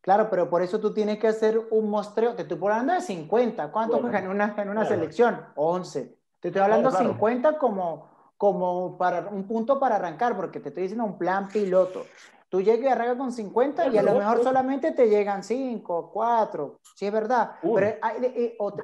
[0.00, 2.34] Claro, pero por eso tú tienes que hacer un muestreo.
[2.34, 3.72] Te estoy hablando de 50.
[3.72, 5.40] ¿Cuántos juegan en una, en una selección?
[5.56, 6.16] 11.
[6.40, 8.08] Te estoy hablando de 50 como
[8.38, 12.06] como para un punto para arrancar, porque te estoy diciendo un plan piloto.
[12.48, 16.80] Tú llegas y arrancas con 50 y a lo mejor solamente te llegan 5, 4,
[16.94, 17.56] si es verdad.
[17.60, 17.98] Pero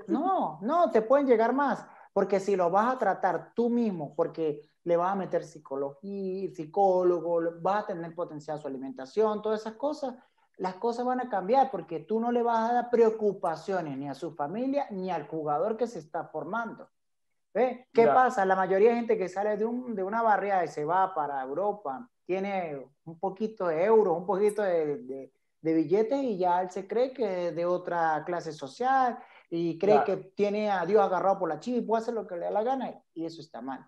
[0.09, 4.61] no, no, te pueden llegar más, porque si lo vas a tratar tú mismo, porque
[4.83, 10.15] le vas a meter psicología, psicólogo, vas a tener potencial su alimentación, todas esas cosas,
[10.59, 14.15] las cosas van a cambiar porque tú no le vas a dar preocupaciones ni a
[14.15, 16.89] su familia ni al jugador que se está formando.
[17.55, 18.45] ¿Qué pasa?
[18.45, 21.41] La mayoría de gente que sale de, un, de una barriada y se va para
[21.43, 26.71] Europa tiene un poquito de euros, un poquito de, de, de billetes y ya él
[26.71, 29.19] se cree que es de otra clase social
[29.51, 32.35] y cree que tiene a Dios agarrado por la chiva y puede hacer lo que
[32.35, 33.87] le da la gana y eso está mal.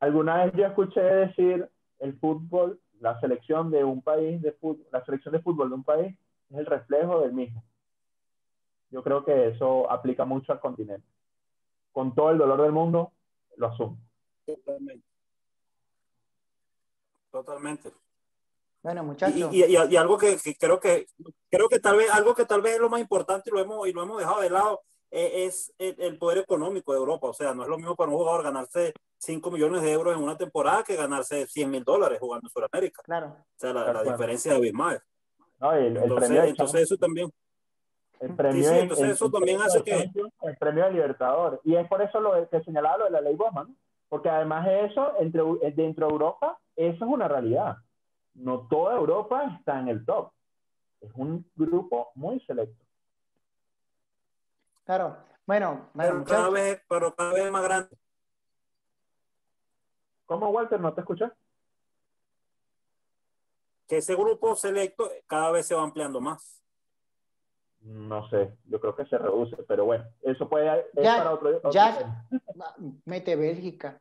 [0.00, 5.04] Alguna vez yo escuché decir el fútbol, la selección de un país de fútbol, la
[5.04, 6.16] selección de fútbol de un país
[6.50, 7.62] es el reflejo del mismo.
[8.90, 11.13] Yo creo que eso aplica mucho al continente
[11.94, 13.12] con todo el dolor del mundo,
[13.56, 13.98] lo asumo.
[14.44, 15.06] Totalmente.
[17.30, 17.92] Totalmente.
[18.82, 19.54] Bueno, muchachos.
[19.54, 21.06] Y, y, algo que, creo que
[21.48, 23.88] creo que tal vez algo que tal vez es lo más importante y lo hemos
[23.88, 27.28] y lo hemos dejado de lado eh, es, el, poder económico de Europa.
[27.28, 30.22] O sea, no es lo mismo para un jugador ganarse 5 millones de euros en
[30.22, 33.02] una temporada que ganarse 100 mil dólares jugando en Sudamérica.
[33.04, 33.28] Claro.
[33.28, 35.00] O sea, la, diferencia es abismal.
[35.60, 37.32] No, entonces, entonces eso también.
[38.20, 40.10] El premio, entonces eso también hace que...
[40.42, 41.60] El premio de Libertador.
[41.64, 43.76] Y es por eso lo que señalaba lo de la ley Bosman,
[44.08, 45.42] porque además de eso, entre,
[45.72, 47.76] dentro de Europa, eso es una realidad.
[48.34, 50.30] No toda Europa está en el top.
[51.00, 52.82] Es un grupo muy selecto.
[54.84, 55.16] Claro.
[55.46, 57.96] Bueno, pero cada, vez, pero cada vez más grande.
[60.24, 60.80] ¿Cómo, Walter?
[60.80, 61.32] ¿No te escuchas?
[63.86, 66.63] Que ese grupo selecto cada vez se va ampliando más.
[67.84, 72.26] No sé, yo creo que se reduce, pero bueno, eso puede es para otro, ya
[73.04, 74.00] mete Bélgica.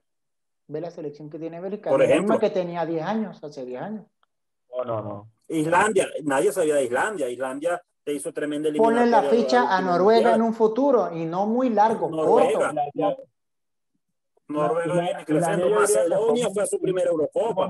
[0.68, 1.90] Ve la selección que tiene Bélgica.
[1.90, 2.40] Por ejemplo.
[2.40, 4.06] que tenía 10 años, hace 10 años.
[4.70, 5.28] No, no, no.
[5.50, 7.30] Islandia, nadie sabía de Islandia.
[7.30, 9.12] Islandia te hizo tremenda eliminación.
[9.12, 12.74] Ponle la ficha a Noruega en un futuro y no muy largo, Noruega.
[12.94, 13.24] Corto.
[14.48, 15.70] Noruega viene creciendo.
[15.72, 17.70] Macedonia fue a su primera Eurocopa.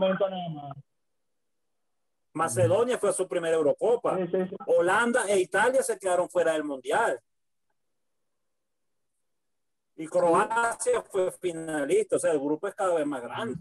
[2.34, 4.18] Macedonia fue su primera Eurocopa.
[4.65, 7.19] Holanda e Italia se quedaron fuera del Mundial.
[9.95, 13.60] Y Croacia fue finalista, o sea, el grupo es cada vez más grande.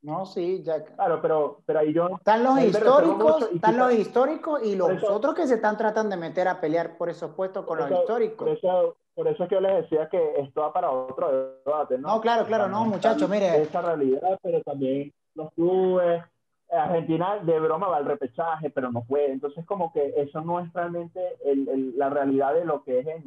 [0.00, 0.84] No, sí, ya.
[0.84, 2.08] Claro, pero, pero ahí yo.
[2.16, 6.48] Están los históricos, están los históricos y los otros que se están tratando de meter
[6.48, 8.38] a pelear por esos puestos con los históricos.
[8.38, 11.98] Por eso, por eso es que yo les decía que esto va para otro debate,
[11.98, 12.08] ¿no?
[12.08, 13.62] No, claro, claro, no, muchachos, mire.
[13.62, 16.22] Esa realidad, pero también los clubes.
[16.70, 19.32] Argentina de broma va al repechaje, pero no puede.
[19.32, 23.24] Entonces, como que eso no es realmente el, la realidad de lo que es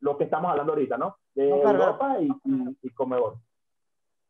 [0.00, 1.16] lo que estamos hablando ahorita, ¿no?
[1.34, 3.34] De Europa y, y, y Comebol.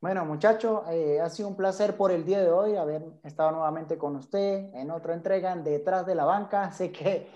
[0.00, 3.98] Bueno, muchachos, eh, ha sido un placer por el día de hoy haber estado nuevamente
[3.98, 6.70] con usted en otra entrega Detrás de la Banca.
[6.70, 7.28] Sé que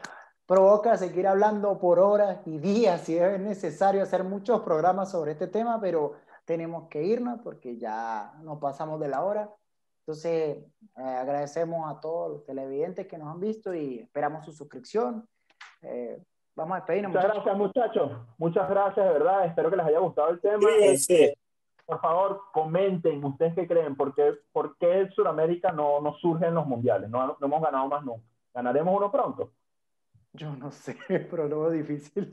[0.47, 5.49] provoca seguir hablando por horas y días si es necesario hacer muchos programas sobre este
[5.49, 6.13] tema, pero
[6.45, 9.51] tenemos que irnos porque ya nos pasamos de la hora.
[10.03, 10.59] Entonces,
[10.97, 15.29] eh, agradecemos a todos los televidentes que nos han visto y esperamos su suscripción.
[15.83, 16.21] Eh,
[16.57, 17.13] vamos a despedirnos.
[17.13, 18.13] Muchas gracias, muchachos.
[18.37, 19.47] Muchas gracias, de verdad.
[19.47, 20.69] Espero que les haya gustado el tema.
[20.97, 21.33] Sí,
[21.85, 26.55] por favor, comenten ustedes qué creen, ¿por qué, por qué Sudamérica no, no surge en
[26.55, 27.11] los mundiales?
[27.11, 28.25] No, no, hemos ganado más nunca.
[28.55, 29.53] ¿Ganaremos uno pronto?
[30.33, 30.97] Yo no sé,
[31.31, 32.33] pero veo difícil.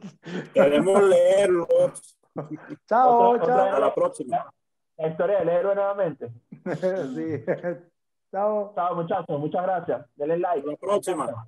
[0.54, 1.68] Queremos leerlo.
[2.88, 3.60] chao, chao.
[3.60, 4.54] Hasta la próxima.
[5.00, 6.30] La historia del héroe nuevamente.
[7.16, 7.44] sí.
[8.32, 8.74] Chao.
[8.76, 9.40] Chao, muchachos.
[9.40, 10.06] Muchas gracias.
[10.16, 10.60] Denle like.
[10.60, 11.46] Hasta la próxima.